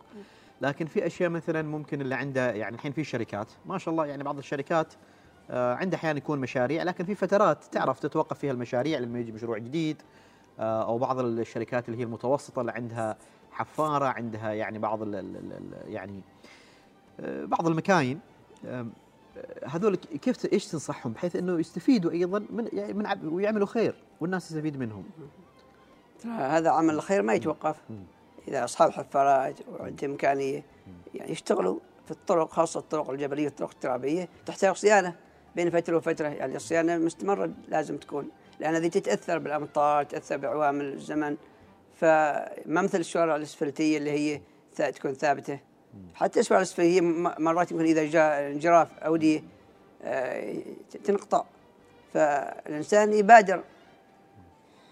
لكن 0.60 0.86
في 0.86 1.06
أشياء 1.06 1.30
مثلا 1.30 1.62
ممكن 1.62 2.00
اللي 2.00 2.14
عنده 2.14 2.50
يعني 2.50 2.74
الحين 2.74 2.92
في 2.92 3.04
شركات. 3.04 3.48
ما 3.66 3.78
شاء 3.78 3.92
الله 3.92 4.06
يعني 4.06 4.22
بعض 4.22 4.38
الشركات 4.38 4.94
عنده 5.50 5.96
أحيانا 5.96 6.18
يكون 6.18 6.38
مشاريع 6.38 6.82
لكن 6.82 7.04
في 7.04 7.14
فترات 7.14 7.64
تعرف 7.64 7.98
تتوقف 7.98 8.38
فيها 8.38 8.52
المشاريع 8.52 8.98
لما 8.98 9.18
يجي 9.18 9.32
مشروع 9.32 9.58
جديد 9.58 10.02
آه 10.60 10.84
أو 10.84 10.98
بعض 10.98 11.18
الشركات 11.18 11.88
اللي 11.88 12.00
هي 12.00 12.04
المتوسطة 12.04 12.60
اللي 12.60 12.72
عندها 12.72 13.16
حفارة 13.52 14.04
عندها 14.04 14.52
يعني 14.52 14.78
بعض 14.78 15.02
ال 15.02 15.14
ال 15.14 15.36
ال 15.36 15.92
يعني 15.92 16.20
آه 17.20 17.44
بعض 17.44 17.66
المكاين. 17.66 18.20
آه، 18.66 18.86
هذول 19.66 19.96
كيف 19.96 20.52
إيش 20.52 20.66
تنصحهم؟ 20.66 21.12
بحيث 21.12 21.36
إنه 21.36 21.60
يستفيدوا 21.60 22.10
أيضا 22.10 22.38
من 22.38 22.68
يعني 22.72 22.92
من 22.92 23.28
ويعملوا 23.28 23.66
خير 23.66 23.94
والناس 24.20 24.48
تستفيد 24.48 24.76
منهم. 24.76 25.04
هذا 26.24 26.70
عمل 26.70 26.94
الخير 26.94 27.22
ما 27.22 27.34
يتوقف. 27.34 27.76
إذا 28.48 28.64
أصحاب 28.64 28.90
حفارات 28.90 29.54
وعندهم 29.68 30.10
إمكانية 30.10 30.64
يعني 31.14 31.32
يشتغلوا 31.32 31.78
في 32.04 32.10
الطرق 32.10 32.50
خاصة 32.52 32.80
الطرق 32.80 33.10
الجبلية 33.10 33.48
الطرق 33.48 33.70
الترابية 33.70 34.28
تحتاج 34.46 34.74
صيانة. 34.74 35.14
بين 35.56 35.70
فترة 35.70 35.96
وفترة. 35.96 36.28
يعني 36.28 36.56
الصيانة 36.56 36.96
مستمرة 36.98 37.50
لازم 37.68 37.96
تكون 37.96 38.28
لأن 38.60 38.74
هذه 38.74 38.88
تتأثر 38.88 39.38
بالأمطار 39.38 40.04
تتأثر 40.04 40.36
بعوامل 40.36 40.84
الزمن. 40.84 41.36
فما 42.00 42.82
مثل 42.82 43.00
الشوارع 43.00 43.36
الإسفلتية 43.36 43.98
اللي 43.98 44.10
هي 44.10 44.40
تكون 44.92 45.12
ثابتة. 45.14 45.58
حتى 46.14 46.40
الشوارع 46.40 46.60
الإسفلتية 46.62 47.00
مرات 47.38 47.72
يمكن 47.72 47.84
إذا 47.84 48.04
جاء 48.04 48.50
انجراف 48.50 48.88
اوديه 48.98 49.42
آه، 50.02 50.56
تنقطع. 51.04 51.44
فالإنسان 52.14 53.12
يبادر. 53.12 53.62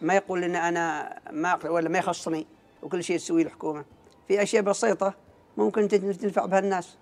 ما 0.02 0.14
يقول 0.14 0.44
إن 0.44 0.56
أنا 0.56 1.18
ما 1.30 1.58
ولا 1.66 1.88
ما 1.88 1.98
يخصني 1.98 2.46
وكل 2.82 3.04
شيء 3.04 3.16
تسويه 3.18 3.42
الحكومة. 3.42 3.84
في 4.28 4.42
أشياء 4.42 4.62
بسيطة 4.62 5.14
ممكن 5.56 5.88
تن- 5.88 6.18
تنفع 6.18 6.46
بها 6.46 6.58
الناس 6.58 6.96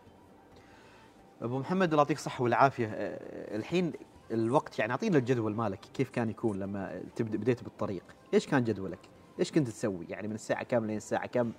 أبو 1.42 1.59
محمد 1.59 1.88
الله 1.88 2.02
يعطيك 2.02 2.16
الصحة 2.16 2.44
والعافية. 2.44 2.87
آه، 2.87 3.57
الحين 3.57 3.92
الوقت 4.31 4.78
يعني 4.78 4.92
اعطينا 4.92 5.18
الجدول 5.18 5.55
مالك 5.55 5.81
كيف 5.94 6.11
كان 6.11 6.31
يكون 6.31 6.59
لما 6.59 7.02
تبدا 7.16 7.38
بديت 7.38 7.64
بالطريق؟ 7.64 8.02
إيش 8.35 8.46
كان 8.46 8.64
جدولك؟ 8.64 8.98
إيش 9.38 9.52
كنت 9.52 9.68
تسوي؟ 9.68 10.07
يعني 10.09 10.28
من 10.28 10.35
الساعة 10.35 10.62
كم 10.62 10.87
لين 10.87 10.96
الساعة 10.96 11.26
كم 11.26 11.52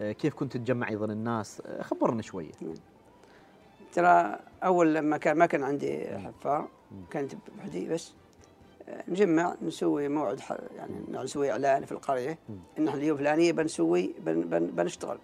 آه، 0.00 0.12
كيف 0.12 0.34
كنت 0.34 0.56
تجمع 0.56 0.88
أيضا 0.88 1.06
الناس؟ 1.06 1.62
خبرنا 1.80 2.22
شوية. 2.22 2.50
ترى 3.92 4.38
أول 4.64 4.94
لما 4.94 5.16
كان 5.16 5.38
ما 5.38 5.46
كان 5.46 5.62
عندي 5.62 6.06
حفار 6.18 6.68
كنت 7.12 7.32
بوحدي 7.56 7.88
بس 7.88 8.12
نجمع 9.08 9.56
نسوي 9.62 10.08
موعد 10.08 10.40
يعني 10.76 10.94
نسوي 11.10 11.50
إعلان 11.50 11.84
في 11.84 11.92
القرية. 11.92 12.38
إن 12.78 12.88
إحنا 12.88 13.00
اليوم 13.00 13.18
الفلانيه 13.18 13.52
بنسوي 13.52 14.14
بن 14.26 14.40
بن 14.40 14.66
بنشتغل. 14.66 15.18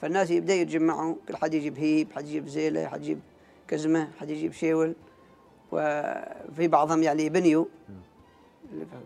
فالناس 0.00 0.30
يبدأوا 0.30 0.58
يتجمعوا 0.58 1.14
كل 1.28 1.36
حد 1.36 1.54
يجيب 1.54 1.78
هيب 1.78 2.12
حد 2.12 2.26
يجيب 2.26 2.48
زيلة 2.48 2.86
حد 2.86 3.02
يجيب 3.02 3.20
كزمة 3.68 4.08
حد 4.20 4.30
يجيب 4.30 4.52
شيول. 4.52 4.94
وفي 5.72 6.68
بعضهم 6.68 7.02
يعني 7.02 7.28
بنيوا 7.28 7.64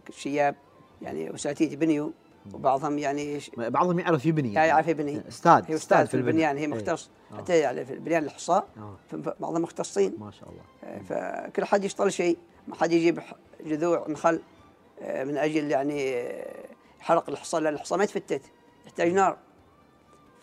الشياب 0.09 0.55
يعني 1.03 1.35
اساتيد 1.35 1.79
بنيوا 1.79 2.11
وبعضهم 2.55 2.99
يعني 2.99 3.41
بعضهم 3.57 3.99
يعرف 3.99 4.27
يبني 4.27 4.53
لا 4.53 4.65
يعرف 4.65 4.89
يبني 4.89 5.29
أستاذ 5.29 5.63
هي 5.69 5.75
أستاذ 5.75 6.07
في 6.07 6.15
البنيان 6.15 6.57
هي 6.57 6.63
إيه. 6.63 6.69
مختص. 6.69 7.11
آه. 7.33 7.37
حتى 7.37 7.59
يعني 7.59 7.85
في 7.85 7.95
البنيان 7.95 8.25
الحصاء 8.25 8.69
آه. 8.77 8.97
بعضهم 9.41 9.63
مختصين. 9.63 10.15
ما 10.19 10.31
شاء 10.31 10.49
الله. 10.49 11.03
فكل 11.03 11.65
حد 11.65 11.85
يشتغل 11.85 12.13
شيء. 12.13 12.39
ما 12.69 12.75
حد 12.75 12.93
يجيب 12.93 13.21
جذوع 13.67 14.09
نخل 14.09 14.41
آه، 15.03 15.25
من 15.25 15.37
أجل 15.37 15.71
يعني 15.71 16.15
آه، 16.15 16.65
حرق 17.01 17.31
الحصى 17.31 17.61
لأن 17.61 17.75
الحصى 17.75 17.97
ما 17.97 18.05
يتفتت. 18.05 18.43
يحتاج 18.87 19.13
نار. 19.13 19.37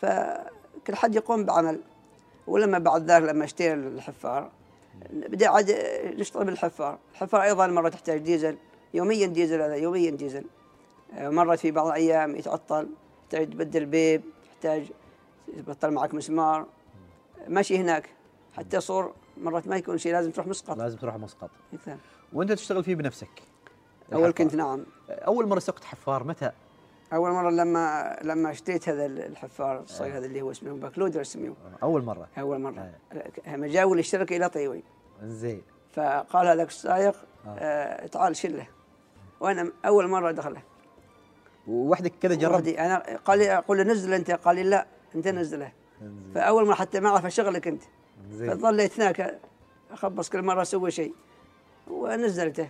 فكل 0.01 0.95
حد 0.95 1.15
يقوم 1.15 1.45
بعمل. 1.45 1.81
ولما 2.47 2.77
بعد 2.77 3.12
ذلك 3.12 3.29
لما 3.29 3.43
اشتري 3.45 3.73
الحفار. 3.73 4.51
بدأ 5.09 5.49
عاد 5.49 5.71
نشتغل 6.17 6.45
بالحفار. 6.45 6.99
الحفار 7.12 7.43
أيضا 7.43 7.67
مرة 7.67 7.89
تحتاج 7.89 8.17
ديزل. 8.21 8.57
يوميا 8.93 9.27
ديزل 9.27 9.62
هذا 9.62 9.75
يوميا 9.75 10.12
ديزل. 10.12 10.45
آه، 11.13 11.29
مرات 11.29 11.59
في 11.59 11.71
بعض 11.71 11.88
الأيام 11.88 12.35
يتعطل. 12.35 12.89
تحتاج 13.29 13.49
تبدل 13.49 13.85
بيب 13.85 14.21
تحتاج 14.45 14.91
يبطل 15.57 15.91
معك 15.91 16.13
مسمار. 16.13 16.65
ماشي 17.47 17.77
هناك. 17.77 18.09
حتى 18.53 18.79
صور 18.79 19.13
مرات 19.38 19.67
ما 19.67 19.77
يكون 19.77 19.97
شيء 19.97 20.13
لازم 20.13 20.31
تروح 20.31 20.47
مسقط. 20.47 20.77
لازم 20.77 20.97
تروح 20.97 21.17
مسقط. 21.17 21.49
وأنت 22.33 22.51
تشتغل 22.51 22.83
فيه 22.83 22.95
بنفسك. 22.95 23.43
أول. 24.13 24.31
كنت 24.31 24.55
نعم. 24.55 24.85
أول 25.09 25.47
مرة 25.47 25.59
سقت 25.59 25.83
حفار 25.83 26.23
متى؟ 26.23 26.51
أول 27.13 27.32
مرة 27.32 27.50
لما 27.50 28.15
لما 28.24 28.52
اشتريت 28.52 28.89
هذا 28.89 29.06
الحفار 29.06 29.80
الصغير 29.80 30.17
هذا 30.17 30.26
اللي 30.26 30.41
هو 30.41 30.52
اسمه 30.52 30.74
باكلودر 30.74 31.22
اسمه؟ 31.22 31.56
أول 31.84 32.04
مرة. 32.04 32.28
أول 32.39 32.62
مرة. 32.62 32.91
هم 33.48 33.65
جاوا 33.65 33.95
الشركة 33.95 34.38
إلى 34.38 34.50
طيوي. 34.50 34.84
زين. 35.24 35.62
فقال 35.93 36.48
هذاك 36.48 36.67
السائق 36.67 37.15
آه. 37.48 37.50
آه 37.60 38.08
تعال 38.08 38.36
شله. 38.36 38.67
وأنا 39.39 39.72
أول 39.86 40.08
مرة 40.08 40.32
دخله. 40.32 40.62
ووحدك 41.67 42.13
كذا 42.22 42.36
جربت؟ 42.36 42.67
أنا 42.67 43.17
قال 43.26 43.39
لي 43.39 43.58
أقول 43.58 43.78
له 43.78 43.84
نزل 43.84 44.13
أنت. 44.13 44.32
قال 44.32 44.56
لي 44.56 44.63
لا 44.63 44.86
أنت 45.15 45.28
نزله. 45.28 45.72
فأول 46.36 46.65
مرة 46.67 46.74
حتى 46.74 47.00
ما 47.00 47.10
أعرف 47.10 47.26
اشغلك 47.26 47.67
أنت. 47.67 47.84
زين. 48.32 48.58
فظليت 48.58 49.00
هناك 49.00 49.39
أخبص 49.91 50.30
كل 50.30 50.41
مرة 50.41 50.62
أسوي 50.62 50.91
شيء. 50.91 51.13
ونزلته. 51.88 52.69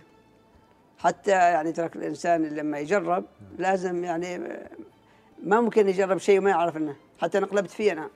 حتى 1.00 1.30
يعني 1.30 1.72
ترك 1.72 1.96
الإنسان 1.96 2.42
لما 2.42 2.78
يجرب 2.78 3.24
لازم 3.58 4.04
يعني 4.04 4.38
ما 5.42 5.60
ممكن 5.60 5.88
يجرب 5.88 6.18
شيء 6.18 6.38
وما 6.38 6.50
يعرف 6.50 6.76
إنه. 6.76 6.96
حتى 7.20 7.38
انقلبت 7.38 7.70
فيه 7.70 7.92
أنا. 7.92 8.10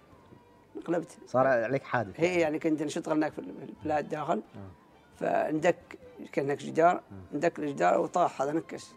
انقلبت 0.76 1.18
صار 1.26 1.46
عليك 1.46 1.82
حادث 1.82 2.20
هي 2.20 2.40
يعني. 2.40 2.58
كنت 2.58 2.82
نشتغل 2.82 3.16
هناك 3.16 3.32
في 3.32 3.38
البلاد 3.38 4.08
داخل. 4.08 4.42
فندك 5.20 5.76
كان 6.32 6.44
هناك 6.44 6.58
جدار. 6.58 7.00
ندك 7.32 7.58
الجدار 7.58 8.00
وطاح 8.00 8.42
هذا 8.42 8.52
نكس. 8.52 8.94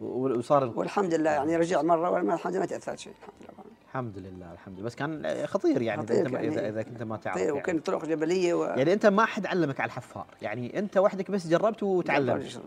وصار 0.00 0.72
والحمد 0.76 1.14
لله 1.14 1.30
يعني 1.30 1.56
رجع 1.56 1.82
مرة 1.82 2.10
ولا 2.10 2.34
الحمد 2.34 2.52
لله 2.52 2.60
ما 2.60 2.66
تأثرت 2.66 2.98
شيء 2.98 3.12
الحمد 3.12 3.34
لله. 3.42 3.64
الحمد 3.88 4.18
لله 4.18 4.52
الحمد 4.52 4.74
لله. 4.74 4.86
بس 4.86 4.94
كان 4.94 5.46
خطير 5.46 5.82
يعني 5.82 6.02
خطير 6.02 6.16
إذا, 6.16 6.26
أنت 6.26 6.34
ما 6.34 6.40
يعني. 6.40 6.54
اذا 6.54 6.68
إذا 6.68 6.82
كنت 6.82 7.02
ما 7.02 7.16
تعرف 7.16 7.36
يعني. 7.36 7.52
وكانت 7.52 7.86
طرق 7.86 8.04
جبلية 8.04 8.54
و 8.54 8.64
يعني 8.64 8.92
أنت 8.92 9.06
ما 9.06 9.24
حد 9.24 9.46
علمك 9.46 9.80
على 9.80 9.88
الحفار. 9.88 10.26
يعني 10.42 10.78
أنت 10.78 10.96
وحدك 10.96 11.30
بس 11.30 11.46
جربت 11.46 11.82
وتعلمت. 11.82 12.60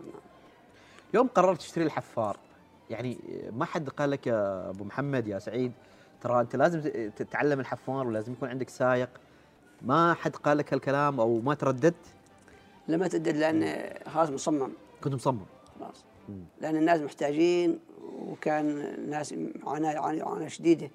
يوم 1.14 1.26
قررت 1.26 1.58
تشتري 1.58 1.84
الحفار 1.84 2.36
يعني 2.90 3.18
ما 3.52 3.64
حد 3.64 3.88
قال 3.88 4.10
لك 4.10 4.26
يا 4.26 4.70
أبو 4.70 4.84
محمد 4.84 5.28
يا 5.28 5.38
سعيد 5.38 5.72
ترى 6.20 6.40
أنت 6.40 6.56
لازم 6.56 6.80
تتعلم 7.16 7.60
الحفار 7.60 8.06
ولازم 8.06 8.32
يكون 8.32 8.48
عندك 8.48 8.68
سايق. 8.68 9.08
ما 9.82 10.14
حد 10.14 10.36
قال 10.36 10.58
لك 10.58 10.72
هالكلام 10.74 11.20
أو 11.20 11.40
ما 11.40 11.54
ترددت؟ 11.54 11.94
لما 12.88 13.08
تدد 13.08 13.36
لأن 13.36 13.90
خلاص 14.06 14.30
مصمم. 14.30 14.72
كنت 15.04 15.14
مصمم. 15.14 15.40
خلاص. 15.80 16.04
لأن 16.60 16.76
الناس 16.76 17.00
محتاجين 17.00 17.78
وكان 18.18 18.80
الناس 18.80 19.34
معاناة 19.62 19.92
يعاني 19.92 20.22
معاناة 20.22 20.48
شديدة. 20.48 20.90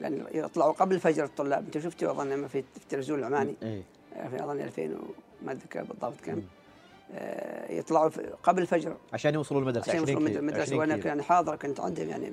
لأن 0.00 0.26
يطلعوا 0.34 0.72
قبل 0.72 0.94
الفجر 0.94 1.24
الطلاب. 1.24 1.64
أنت 1.64 1.78
شفتوا 1.78 2.10
أظن 2.10 2.28
لما 2.28 2.48
في 2.48 2.64
التلفزيون 2.76 3.18
العماني؟ 3.18 3.54
إيه. 3.62 3.82
في 4.30 4.44
أظن 4.44 4.60
2000 4.60 4.82
وما 5.42 5.52
أتذكر 5.52 5.82
بالضبط 5.82 6.20
كم. 6.20 6.42
يطلعوا 7.70 8.08
في- 8.08 8.34
قبل 8.42 8.62
الفجر 8.62 8.96
عشان 9.12 9.34
يوصلوا 9.34 9.60
المدرسة 9.60 9.90
عشان 9.92 10.02
20 10.02 10.22
يوصلوا 10.22 10.38
المدرسة 10.38 10.62
20 10.62 10.80
وأنا. 10.80 10.96
كان 10.96 11.22
حاضر 11.22 11.56
كنت 11.56 11.80
عندهم 11.80 12.08
يعني 12.08 12.32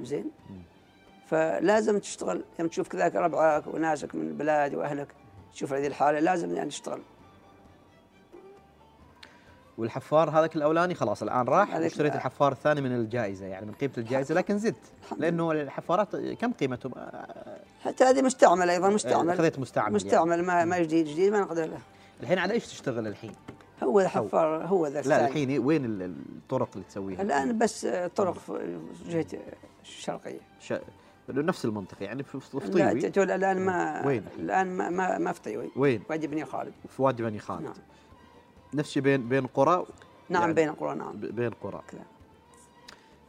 زين 0.00 0.30
فلازم 1.28 1.98
تشتغل 1.98 2.44
يوم 2.58 2.68
تشوف 2.68 2.88
كذاك 2.88 3.14
ربعك 3.16 3.66
وناسك 3.66 4.14
من 4.14 4.28
البلاد 4.28 4.74
وأهلك 4.74 5.08
تشوف 5.52 5.72
هذه 5.72 5.86
الحالة 5.86 6.18
لازم 6.20 6.54
يعني 6.56 6.68
تشتغل 6.68 7.00
والحفار 9.78 10.30
هذاك 10.30 10.56
الأولاني 10.56 10.94
خلاص 10.94 11.22
الآن 11.22 11.46
راح 11.46 11.74
واشتريت. 11.76 12.14
الحفار 12.14 12.52
الثاني 12.52 12.80
من 12.80 12.92
الجائزة 12.94 13.46
يعني 13.46 13.66
من 13.66 13.72
قيمة 13.72 13.92
الجائزة 13.98 14.34
لكن 14.34 14.58
زدت 14.58 14.92
لأنه 15.18 15.52
الحفارات 15.52 16.16
كم 16.16 16.52
قيمتهم؟ 16.52 16.92
آه، 16.96 17.58
حتى 17.84 18.04
هذه 18.04 18.22
مستعمل 18.22 18.70
أيضا 18.70 18.88
مستعمل 18.88 19.30
اخذت 19.34 19.58
مستعمل 19.58 19.94
مستعمل 19.94 20.42
ما 20.44 20.64
ما 20.64 20.78
جديد 20.78 21.06
جديد 21.06 21.32
ما 21.32 21.40
نقدر 21.40 21.64
له 21.64 21.70
يعني. 21.72 21.82
الحين 22.22 22.38
على 22.38 22.54
إيش 22.54 22.66
تشتغل 22.66 23.06
الحين؟ 23.06 23.32
هو 23.82 24.00
حفار 24.00 24.66
هو 24.66 24.86
ذا 24.86 25.00
لا. 25.00 25.26
الحين 25.28 25.58
وين 25.58 25.84
ال- 25.84 26.02
الطرق 26.02 26.68
اللي 26.74 26.84
تسويها؟ 26.88 27.22
الآن 27.22 27.58
بس 27.58 27.86
طرق 28.16 28.34
في 28.34 28.78
جهة 29.08 29.26
الشرقية. 29.82 30.40
ش... 30.60 30.74
نفس 31.28 31.64
المنطقة 31.64 32.04
يعني 32.04 32.22
في 32.22 32.40
في 32.40 32.56
لا 32.58 32.68
طيوي؟ 32.92 33.10
تقول 33.10 33.30
الآن 33.30 33.60
ما 33.66 34.06
وين؟ 34.06 34.24
الآن 34.38 34.66
ما 34.76 34.88
ما, 34.90 35.18
ما 35.18 35.32
في 35.32 35.40
طيوي. 35.42 35.70
وين؟ 35.76 36.02
وادي 36.10 36.26
بني 36.26 36.44
خالد. 36.44 36.72
في 36.88 37.02
وادي 37.02 37.22
بني 37.22 37.38
خالد. 37.38 37.62
نعم. 37.62 37.74
نفس 38.74 38.88
الشيء 38.88 39.02
بين 39.02 39.28
بين 39.28 39.46
قرى؟ 39.46 39.86
نعم 40.28 40.40
يعني 40.42 40.52
بين 40.54 40.68
القرى 40.68 40.94
نعم. 40.94 41.12
بين 41.20 41.50
قرى. 41.50 41.82
كذا. 41.88 42.00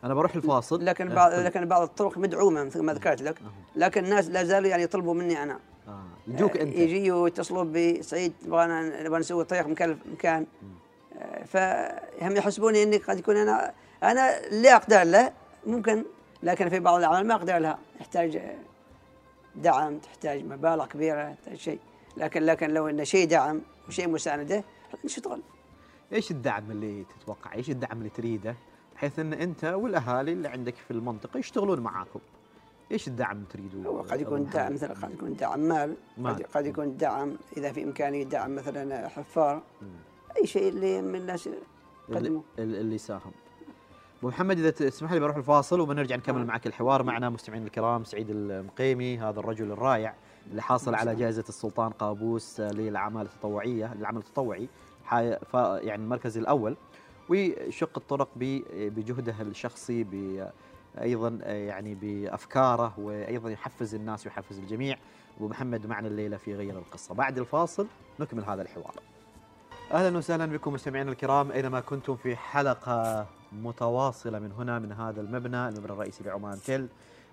أنا 0.04 0.14
بروح 0.14 0.36
الفاصل. 0.36 0.86
لكن 0.86 1.10
بعض 1.10 1.32
كل- 1.32 1.44
لكن 1.46 1.66
بعض 1.66 1.82
الطرق 1.82 2.18
مدعومة 2.18 2.64
مثل 2.64 2.82
ما 2.82 2.94
ذكرت 2.94 3.22
لك. 3.22 3.40
لكن 3.76 4.06
الناس 4.06 4.28
لا 4.30 4.44
زالوا 4.44 4.70
يعني 4.70 4.84
يطلبوا 4.84 5.14
مني 5.14 5.44
أنا. 5.44 5.60
يجوك 6.30 6.58
آه، 6.58 6.64
أنت 6.64 6.76
يجي 6.76 7.08
يتصلوا 7.08 7.64
بسعيد 7.64 8.34
نبغى 8.46 8.66
نبغى 9.04 9.20
نسوي 9.20 9.46
طريق 9.46 9.68
مكان 9.68 9.98
مكان 10.14 10.46
آه، 11.18 11.44
فهم 11.44 12.36
يحسبوني 12.36 12.84
إني 12.84 12.98
قد 12.98 13.20
يكون 13.20 13.38
أنا 13.38 13.74
أنا 14.04 14.48
اللي 14.48 14.76
أقدر 14.76 15.04
له 15.04 15.34
ممكن 15.66 16.06
لكن 16.44 16.70
في 16.70 16.80
بعض 16.80 16.98
الأعمال 16.98 17.28
ما 17.28 17.36
أقدر 17.36 17.58
لها 17.58 17.80
يحتاج 18.00 18.36
آه، 18.36 18.56
دعم 19.56 19.98
تحتاج 19.98 20.46
مبالغ 20.46 20.86
كبيرة 20.86 21.34
تحتاج 21.34 21.58
شيء 21.58 21.80
لكن 22.18 22.44
لكن 22.44 22.70
لو 22.70 22.88
إنه 22.88 23.04
شيء 23.04 23.28
دعم 23.28 23.62
وشيء 23.88 24.10
مساندة 24.10 24.64
نشتغل 25.06 25.42
إيش 26.14 26.32
الدعم 26.32 26.72
اللي 26.72 27.04
تتوقع؟ 27.04 27.54
إيش 27.54 27.70
الدعم 27.70 27.98
اللي 27.98 28.10
تريده؟ 28.10 28.56
بحيث 28.96 29.20
إن 29.20 29.34
أنت 29.34 29.64
والأهالي 29.64 30.32
اللي 30.32 30.48
عندك 30.48 30.76
في 30.76 30.92
المنطقة 30.92 31.38
يشتغلون 31.38 31.80
معاكم. 31.80 32.20
إيش 32.92 33.08
الدعم 33.08 33.44
تريدوه؟ 33.44 33.86
هو 33.86 34.02
قد 34.02 34.22
يكون 34.22 34.50
دعم؟ 34.50 34.74
مثلا 34.74 34.94
قد 34.94 35.12
يكون 35.12 35.34
دعم 35.34 35.60
مال. 35.60 35.96
قد, 36.24 36.42
قد 36.42 36.66
يكون 36.66 36.98
دعم 36.98 37.38
إذا 37.58 37.72
في 37.72 37.84
إمكانية 37.84 38.24
دعم 38.24 38.56
مثلا 38.56 39.08
حفار 39.08 39.62
أي 40.38 40.48
شيء 40.48 40.70
اللي 40.70 41.02
من 41.02 41.16
الناس 41.16 41.50
يقدموا 42.10 42.42
اللي, 42.60 42.82
اللي 42.82 42.98
ساهم. 42.98 43.32
أبو 44.20 44.28
محمد 44.28 44.60
إذا 44.60 44.70
تسمح 44.70 45.12
لي 45.12 45.20
بروح 45.20 45.36
الفاصل 45.36 45.80
وبنرجع 45.80 46.16
نكمل 46.16 46.42
آه. 46.42 46.46
معك 46.46 46.68
الحوار 46.68 47.04
معنا 47.04 47.30
مستمعين 47.30 47.64
الكرام 47.64 48.04
سعيد 48.04 48.30
المقيمي 48.30 49.18
هذا 49.18 49.40
الرجل 49.40 49.72
الرائع 49.72 50.16
اللي 50.52 50.62
حاصل 50.62 50.96
على 50.96 51.16
جائزة 51.16 51.44
السلطان 51.50 51.92
قابوس 51.92 52.60
للاعمال 52.60 53.26
التطوعية 53.26 53.94
للعمل 53.94 54.18
التطوعي 54.18 54.70
يعني 55.12 56.04
المركز 56.04 56.38
الأول 56.38 56.78
وشق 57.30 57.98
الطرق 57.98 58.30
بجهده 58.36 59.36
الشخصي 59.42 60.04
ب 60.04 60.46
أيضا 61.02 61.40
آه، 61.44 61.54
يعني 61.54 61.96
بأفكاره 61.96 62.94
وأيضا 62.98 63.50
يحفز 63.50 63.96
الناس 63.96 64.26
ويحفز 64.26 64.60
الجميع. 64.60 64.98
أبو 65.38 65.48
محمد 65.48 65.86
معنا 65.86 66.08
الليلة 66.08 66.38
في 66.38 66.56
غير 66.56 66.78
القصة. 66.78 67.16
بعد 67.16 67.38
الفاصل 67.38 67.88
نكمل 68.20 68.44
هذا 68.44 68.62
الحوار. 68.62 68.94
أهلا 69.92 70.18
وسهلا 70.18 70.46
بكم 70.46 70.74
مستمعينا 70.74 71.12
الكرام 71.12 71.52
أينما 71.52 71.80
كنتم 71.80 72.16
في 72.16 72.36
حلقة 72.36 73.28
متواصلة 73.52 74.40
من 74.40 74.52
هنا 74.52 74.80
من 74.80 74.92
هذا 74.92 75.22
المبنى. 75.22 75.68
المبنى 75.68 75.94
الرئيسي 75.94 76.24
لعمان 76.24 76.60
تل. 76.66 76.88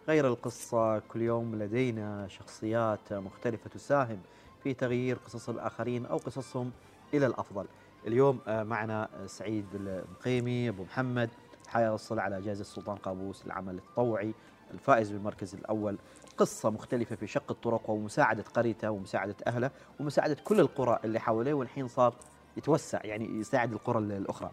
غير 0.08 0.26
القصة 0.26 0.98
كل 0.98 1.22
يوم 1.22 1.54
لدينا 1.54 2.28
شخصيات 2.28 3.12
مختلفة 3.12 3.70
تساهم 3.70 4.18
في 4.64 4.74
تغيير 4.74 5.16
قصص 5.26 5.48
الآخرين 5.48 6.06
أو 6.06 6.16
قصصهم 6.16 6.70
إلى 7.14 7.26
الأفضل. 7.26 7.66
اليوم 8.06 8.38
آه، 8.46 8.62
معنا 8.62 9.08
سعيد 9.26 9.66
المقيمي 9.74 10.68
أبو 10.68 10.82
محمد 10.82 11.30
حيصل 11.66 12.18
على 12.18 12.40
جائزة 12.42 12.60
السلطان 12.60 12.96
قابوس 12.96 13.46
للعمل 13.46 13.74
التطوعي 13.74 14.34
الفائز 14.74 15.10
بالمركز 15.12 15.54
الأول 15.54 15.98
قصة 16.36 16.70
مختلفة 16.70 17.16
في 17.16 17.26
شق 17.26 17.50
الطرق 17.50 17.90
ومساعدة 17.90 18.42
قريته 18.54 18.90
ومساعدة 18.90 19.34
أهله 19.46 19.70
ومساعدة 20.00 20.36
كل 20.44 20.60
القرى 20.60 20.98
اللي 21.04 21.20
حواليه 21.20 21.54
والحين 21.54 21.88
صار 21.88 22.14
يتوسع 22.56 23.00
يعني 23.04 23.24
يساعد 23.40 23.72
القرى 23.72 23.98
الأخرى. 23.98 24.50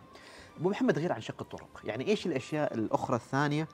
أبو 0.60 0.70
محمد 0.70 1.00
غير 1.00 1.14
عن 1.14 1.22
شق 1.22 1.42
الطرق، 1.42 1.82
يعني 1.84 2.08
إيش 2.08 2.26
الأشياء 2.26 2.74
الأخرى 2.74 3.16
الثانية 3.16 3.68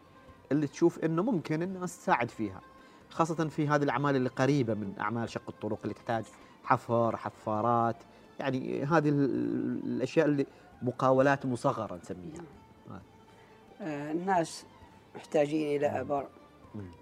اللي 0.51 0.67
تشوف 0.67 0.99
إنه 0.99 1.23
ممكن 1.23 1.63
الناس 1.63 1.97
تساعد 1.97 2.29
فيها؟ 2.29 2.61
خاصة 3.09 3.47
في 3.47 3.67
هذه 3.67 3.83
الأعمال 3.83 4.15
اللي 4.15 4.29
قريبة 4.29 4.73
من 4.73 4.93
أعمال 4.99 5.29
شق 5.29 5.41
الطرق 5.49 5.79
اللي 5.83 5.93
تحتاج 5.93 6.23
حفر 6.63 7.17
حفارات 7.17 7.95
يعني 8.39 8.83
هذه 8.83 9.09
ال- 9.09 9.81
الأشياء 9.85 10.25
اللي 10.25 10.45
مقاولات 10.81 11.45
مصغرة 11.45 11.95
نسميها 11.95 12.43
الناس 13.81 14.65
محتاجين 15.15 15.77
إلى 15.77 15.87
أبار. 16.01 16.27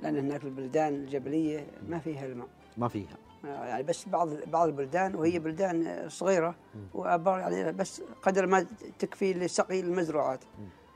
لأن 0.01 0.17
هناك 0.17 0.43
البلدان 0.43 0.93
الجبلية 0.93 1.67
ما 1.87 1.99
فيها 1.99 2.25
الماء. 2.25 2.47
ما 2.77 2.87
فيها. 2.87 3.17
يعني 3.43 3.83
بس 3.83 4.09
بعض 4.09 4.29
بعض 4.33 4.67
البلدان 4.67 5.15
وهي 5.15 5.39
بلدان 5.39 6.09
صغيرة 6.09 6.55
وأبار 6.93 7.39
يعني 7.39 7.71
بس 7.71 8.01
قدر 8.21 8.45
ما 8.45 8.65
تكفي 8.99 9.33
لسقي 9.33 9.79
المزروعات. 9.79 10.39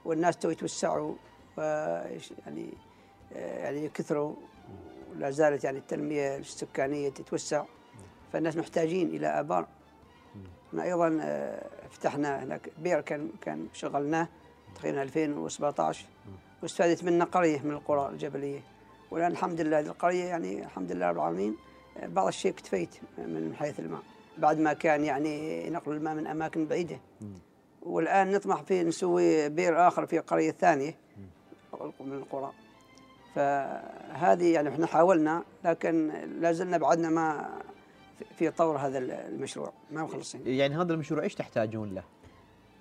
والناس 0.05 0.37
تو 0.37 0.49
يتوسعوا 0.49 1.15
يعني 1.57 2.73
يعني 3.31 3.85
يكثروا. 3.85 4.35
ولا 5.11 5.29
زالت 5.29 5.63
يعني 5.63 5.77
التنمية 5.77 6.37
السكانية 6.37 7.09
تتوسع. 7.09 7.65
فالناس 8.33 8.57
محتاجين 8.57 9.07
إلى 9.07 9.27
أبار. 9.27 9.67
إحنا 10.69 10.83
أيضا 10.83 11.19
آه، 11.21 11.69
فتحنا 11.89 12.43
هناك 12.43 12.69
بئر 12.77 13.01
كان 13.01 13.29
كان 13.41 13.67
شغلناه. 13.73 14.27
تقريبا 14.75 15.01
2017 15.01 16.05
واستفادت 16.61 17.03
منه 17.03 17.25
قرية 17.25 17.59
من 17.59 17.71
القرى 17.71 18.09
الجبلية. 18.09 18.59
والآن 19.11 19.31
الحمد 19.31 19.61
لله 19.61 19.79
هذه 19.79 19.85
القرية 19.85 20.23
يعني 20.23 20.65
الحمد 20.65 20.91
لله 20.91 21.09
رب 21.09 21.15
العالمين 21.15 21.55
بعض 22.03 22.27
الشيء 22.27 22.51
اكتفيت 22.51 22.95
من 23.17 23.55
حيث 23.55 23.79
الماء. 23.79 24.01
بعد 24.37 24.59
ما 24.59 24.73
كان 24.73 25.03
يعني 25.03 25.69
نقل 25.69 25.91
الماء 25.91 26.15
من 26.15 26.27
أماكن 26.27 26.65
بعيدة. 26.65 26.99
والآن 27.81 28.31
نطمح 28.31 28.61
في 28.61 28.83
نسوي 28.83 29.49
بئر 29.49 29.87
آخر 29.87 30.05
في 30.05 30.19
قرية 30.19 30.51
ثانية 30.51 30.95
من 31.99 32.13
القرى. 32.13 32.51
فهذه 33.35 34.53
يعني 34.53 34.69
إحنا 34.69 34.87
حاولنا 34.87 35.43
لكن 35.65 36.07
لا 36.39 36.51
زلنا 36.51 36.77
بعدنا 36.77 37.09
ما 37.09 37.49
في 38.37 38.51
طور 38.51 38.77
هذا 38.77 38.97
المشروع 38.97 39.73
ما 39.91 40.03
مخلصين. 40.03 40.41
يعني 40.45 40.75
هذا 40.75 40.93
المشروع 40.93 41.23
إيش 41.23 41.35
تحتاجون 41.35 41.93
له؟ 41.93 42.03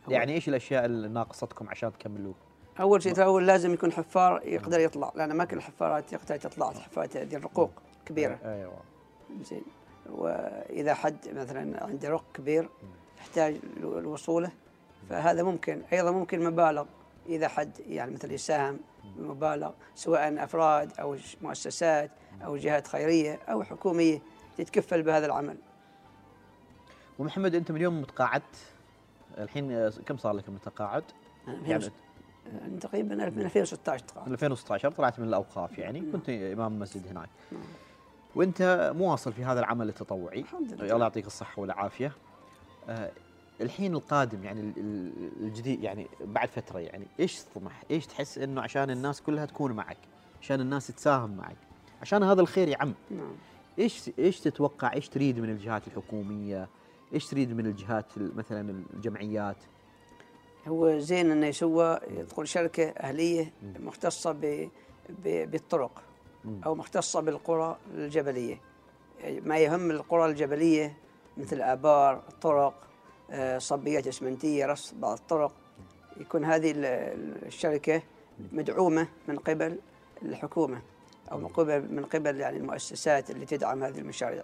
يعني 0.09 0.33
إيش 0.33 0.49
الأشياء 0.49 0.85
اللي 0.85 1.09
ناقصتكم 1.09 1.69
عشان 1.69 1.93
تكملوه؟ 1.93 2.35
أول 2.81 3.03
شيء 3.03 3.25
أول 3.25 3.47
لازم 3.47 3.75
يكون 3.75 3.93
حفار 3.93 4.41
يقدر 4.45 4.81
يطلع 4.81 5.13
لأن 5.15 5.33
ما 5.33 5.45
كل 5.45 5.57
الحفارات 5.57 6.15
تقدر 6.15 6.37
تطلع 6.37 6.73
حفارات 6.73 7.17
هذه 7.17 7.37
الرقوق 7.37 7.71
كبيرة. 8.07 8.39
أيوه. 8.45 8.79
زين. 9.43 9.63
وإذا 10.11 10.95
حد 10.95 11.17
مثلا 11.29 11.85
عنده 11.85 12.09
رق 12.09 12.25
كبير 12.35 12.69
يحتاج 13.19 13.57
لوصوله 13.81 14.51
فهذا 15.09 15.43
ممكن. 15.43 15.83
أيضا 15.93 16.11
ممكن 16.11 16.45
مبالغ. 16.45 16.85
إذا 17.29 17.49
حد 17.49 17.81
يعني 17.89 18.11
مثل 18.11 18.33
يساهم 18.33 18.81
بمبالغ 19.17 19.71
سواء 19.95 20.45
أفراد 20.45 20.93
أو 21.01 21.17
مؤسسات 21.43 22.11
أو 22.45 22.57
جهات 22.57 22.87
خيرية 22.87 23.39
أو 23.49 23.63
حكومية 23.63 24.23
تتكفل 24.57 25.03
بهذا 25.03 25.27
العمل. 25.27 25.57
ومحمد 27.19 27.55
أنت 27.55 27.73
من 27.73 27.81
يوم 27.81 28.05
تقاعدت 28.05 28.57
الحين 29.39 29.89
كم 29.89 30.17
صار 30.17 30.33
لك 30.33 30.49
من 30.49 30.61
تقاعد؟ 30.61 31.05
يعني 31.65 31.91
تقريبا 32.81 33.15
من 33.15 33.21
2016 33.21 34.07
تقاعد 34.07 34.33
2016 34.33 34.91
طلعت 34.91 35.21
من 35.21 35.29
الأوقاف 35.29 35.79
يعني. 35.79 36.01
كنت 36.13 36.29
إمام 36.29 36.79
مسجد 36.79 37.07
هناك 37.07 37.29
نعم. 37.53 37.63
وأنت 38.35 38.93
مواصل 38.97 39.33
في 39.33 39.45
هذا 39.45 39.61
العمل 39.61 39.89
التطوعي 39.89 40.41
الحمد 40.41 40.73
لله 40.73 40.93
الله 40.93 41.05
يعطيك 41.05 41.27
الصحة 41.27 41.63
والعافية 41.63 42.13
آه 42.89 43.11
الحين 43.61 43.95
القادم 43.95 44.45
يعني 44.45 44.73
الجديد 45.41 45.83
يعني 45.83 46.07
بعد 46.21 46.49
فترة 46.49 46.79
يعني 46.79 47.07
إيش 47.21 47.43
تطمح؟ 47.43 47.83
إيش 47.91 48.07
تحس 48.07 48.39
إنه 48.39 48.61
عشان 48.61 48.91
الناس 48.91 49.23
كلها 49.23 49.47
تكون 49.47 49.73
معك؟ 49.73 49.99
عشان 50.43 50.61
الناس 50.61 50.87
تساهم 50.87 51.37
معك؟ 51.37 51.57
عشان 52.03 52.23
هذا 52.23 52.41
الخير 52.41 52.69
يعم 52.69 52.95
نعم 53.11 53.33
إيش 53.79 54.11
إيش 54.19 54.41
تتوقع 54.41 54.93
إيش 54.93 55.09
تريد 55.09 55.39
من 55.39 55.51
الجهات 55.51 55.87
الحكومية 55.87 56.69
إيش 57.15 57.27
تريد 57.27 57.57
من 57.57 57.67
الجهات 57.67 58.07
مثلا 58.17 58.85
الجمعيات؟ 58.95 59.57
هو 60.69 60.99
زين 60.99 61.31
إنه 61.31 61.47
يسوى 61.47 61.99
يدخل 62.11 62.47
شركة 62.47 62.89
أهلية 62.89 63.53
مختصة 63.81 64.33
ب 64.33 64.69
بالطرق 65.25 66.03
أو 66.67 66.75
مختصة 66.75 67.21
بالقرى 67.21 67.77
الجبلية. 67.95 68.61
ما 69.25 69.59
يهم 69.59 69.91
القرى 69.91 70.27
الجبلية 70.27 70.97
مثل 71.37 71.61
آبار 71.61 72.23
الطرق 72.29 72.75
آه، 73.31 73.59
صبيات 73.59 74.07
اسمنتيه 74.07 74.67
رص 74.67 74.95
بعض 74.95 75.19
الطرق. 75.19 75.53
يكون 76.17 76.45
هذه 76.45 76.73
الشركة 76.77 78.03
مدعومة 78.53 79.09
من 79.29 79.39
قبل 79.39 79.79
الحكومة 80.23 80.83
أو 81.33 81.39
من 81.39 81.49
قبل 81.49 81.95
من 81.95 82.05
قبل 82.05 82.41
يعني 82.41 82.57
المؤسسات 82.57 83.31
اللي 83.31 83.47
تدعم 83.47 83.83
هذه 83.83 83.99
المشاريع. 83.99 84.43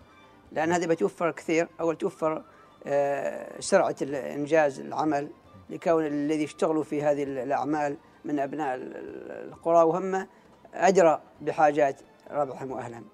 لأن 0.52 0.72
هذه 0.72 0.86
بتوفر 0.86 1.30
كثير. 1.30 1.68
أول 1.80 1.96
توفر 1.96 2.42
آه، 2.86 3.60
سرعة 3.60 3.96
انجاز 4.02 4.80
العمل 4.80 5.28
لكون 5.70 6.06
الذي 6.06 6.42
يشتغلوا 6.42 6.84
في 6.84 7.02
هذه 7.02 7.22
الأعمال 7.22 7.96
من 8.24 8.38
أبناء 8.38 8.78
القرى 8.80 9.82
وهم 9.82 10.26
أجرى 10.74 11.20
بحاجات 11.40 12.00
ربعهم 12.30 12.70
وأهلهم. 12.70 13.04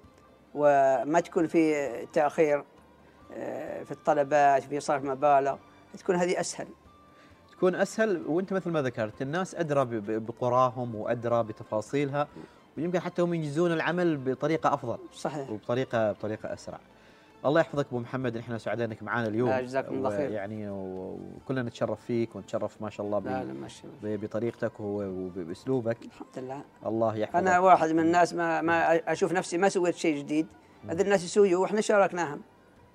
وما 0.55 1.21
تكون 1.21 1.47
في 1.47 1.89
تأخير 2.13 2.65
آه، 3.33 3.83
في 3.83 3.93
الطلبات 3.93 4.63
في 4.63 4.81
صرف 4.81 5.05
مبالغ 5.05 5.57
تكون 5.99 6.17
هذه 6.17 6.41
أسهل. 6.41 6.67
تكون 7.53 7.75
أسهل. 7.75 8.27
وأنت 8.27 8.53
مثل 8.53 8.71
ما 8.71 8.83
ذكرت 8.83 9.23
الناس 9.23 9.55
أدرى 9.55 10.01
بقراهم 10.01 10.95
وأدرى 10.95 11.43
بتفاصيلها 11.43 12.29
ويمكن 12.77 13.01
حتى 13.01 13.23
هم 13.23 13.35
ينجزون 13.35 13.73
العمل 13.73 14.17
بطريقة 14.17 14.75
أفضل 14.75 14.99
صحيح. 15.13 15.51
وبطريقه 15.51 16.13
بطريقة 16.13 16.53
أسرع. 16.53 16.81
الله 17.47 17.61
يحفظك 17.61 17.87
أبو 17.87 17.99
محمد 17.99 18.37
إحنا 18.37 18.59
سعداء 18.59 18.87
انك 18.87 19.03
معنا 19.03 19.29
اليوم 19.29 19.51
جزاكم 19.51 19.95
الله 19.95 20.11
خير. 20.11 20.31
يعني 20.31 20.71
وكلنا 20.71 21.63
نتشرف 21.63 22.05
فيك 22.05 22.37
ونتشرف 22.37 22.83
ما 22.83 22.91
شاء 22.91 23.07
الله 23.07 23.19
لا 23.19 23.45
لا 24.03 24.17
بطريقتك 24.17 24.73
وبأسلوبك. 24.81 25.97
الحمد 26.05 26.29
لله. 26.37 26.63
الله 26.87 27.17
يحفظك. 27.17 27.37
أنا 27.37 27.59
واحد 27.59 27.91
من 27.91 28.01
الناس 28.01 28.35
ما 28.35 28.61
ما 28.61 29.13
أشوف 29.13 29.33
نفسي 29.33 29.59
ما 29.59 29.69
سويت 29.69 29.95
شيء 29.95 30.19
جديد. 30.19 30.47
هذا 30.89 31.03
الناس 31.03 31.25
يسويوا 31.25 31.63
وإحنا 31.63 31.81
شاركناهم. 31.81 32.41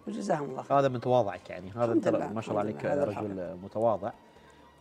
وجزاهم 0.08 0.50
الله 0.50 0.62
خير. 0.62 0.80
هذا 0.80 0.88
من 0.88 1.00
تواضعك 1.00 1.50
يعني. 1.50 1.72
هذا 1.72 1.94
انت 1.94 2.08
ما 2.08 2.42
شاء 2.42 2.50
الله 2.50 2.60
عليك 2.60 2.86
رجل 2.86 3.58
متواضع. 3.64 4.12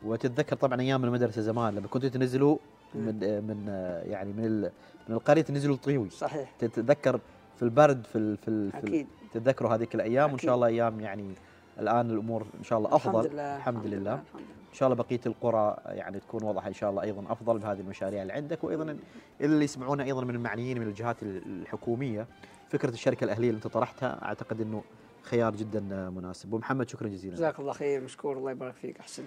وتتذكر 0.05 0.57
طبعا 0.57 0.81
أيام 0.81 1.05
المدرسة 1.05 1.43
زمان 1.43 1.75
لما 1.75 1.89
كنتوا 1.89 2.09
تنزلوا 2.09 2.59
من 2.95 3.15
من 3.47 3.67
يعني 4.07 4.33
من 4.33 4.61
من 5.09 5.15
القرية 5.15 5.43
تنزلوا 5.43 5.75
الطيوي. 5.75 6.11
صحيح. 6.11 6.51
تتذكر 6.59 7.21
في 7.57 7.63
البرد 7.63 8.07
في 8.07 8.37
في, 8.37 8.71
في 8.71 8.79
أكيد. 8.79 9.07
تتذكروا 9.35 9.75
هذيك 9.75 9.95
الأيام 9.95 10.31
وإن 10.31 10.39
شاء 10.39 10.55
الله 10.55 10.67
أيام 10.67 11.01
يعني 11.01 11.35
الآن 11.81 12.11
الأمور 12.11 12.47
إن 12.59 12.65
شاء 12.65 12.79
الله 12.79 12.97
أفضل. 12.97 13.21
الحمد 13.21 13.33
لله 13.33 13.57
الحمد 13.57 13.87
لله, 13.87 14.15
إن 14.45 14.75
شاء 14.75 14.89
الله 14.89 15.03
بقية 15.05 15.21
القرى 15.27 15.77
يعني 15.87 16.21
تكون 16.21 16.43
وضعها 16.43 16.69
إن 16.69 16.75
شاء 16.75 16.91
الله 16.91 17.03
أيضا 17.03 17.33
أفضل 17.33 17.59
بهذه 17.59 17.81
المشاريع 17.81 18.23
اللي 18.23 18.33
عندك 18.33 18.65
وأيضا 18.65 18.97
اللي 19.41 19.65
يسمعونا 19.65 20.05
أيضا 20.05 20.25
من 20.25 20.35
المعنيين 20.35 20.81
من 20.81 20.87
الجهات 20.87 21.23
الحكومية. 21.23 22.27
فكرة 22.69 22.91
الشركة 22.91 23.25
الأهلية 23.25 23.49
اللي 23.49 23.57
أنت 23.57 23.67
طرحتها 23.67 24.25
أعتقد 24.25 24.61
إنه 24.61 24.83
خيار 25.23 25.57
جدا 25.57 25.81
مناسب. 26.11 26.53
ومحمد 26.53 26.89
شكرا 26.89 27.09
جزيلا 27.09 27.35
جزاك 27.35 27.61
الله 27.61 27.73
خير 27.73 28.01
مشكور 28.01 28.39
الله 28.39 28.51
يبارك 28.51 28.75
فيك 28.75 28.99
أحسنت. 29.01 29.27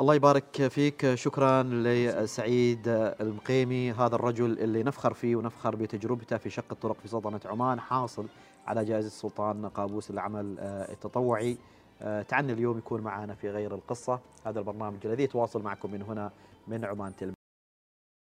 الله 0.00 0.14
يبارك 0.14 0.68
فيك 0.68 1.14
شكرا 1.14 1.62
لسعيد 1.62 2.88
المقيمي 3.20 3.92
هذا 3.92 4.14
الرجل 4.14 4.58
اللي 4.58 4.82
نفخر 4.82 5.14
فيه 5.14 5.36
ونفخر 5.36 5.76
بتجربته 5.76 6.36
في 6.36 6.50
شق 6.50 6.64
الطرق 6.72 6.96
في 7.02 7.08
سلطنة 7.08 7.40
عمان 7.46 7.80
حاصل 7.80 8.26
على 8.66 8.84
جائزة 8.84 9.06
السلطان 9.06 9.68
قابوس 9.68 10.10
العمل 10.10 10.56
آه، 10.58 10.92
التطوعي. 10.92 11.56
آه، 12.02 12.22
تعني 12.22 12.52
اليوم 12.52 12.78
يكون 12.78 13.00
معنا 13.00 13.34
في 13.34 13.50
غير 13.50 13.74
القصة. 13.74 14.20
هذا 14.44 14.58
البرنامج 14.58 15.06
الذي 15.06 15.22
يتواصل 15.22 15.62
معكم 15.62 15.90
من 15.90 16.02
هنا 16.02 16.30
من 16.68 16.84
عمان 16.84 17.16
تلم 17.16 17.35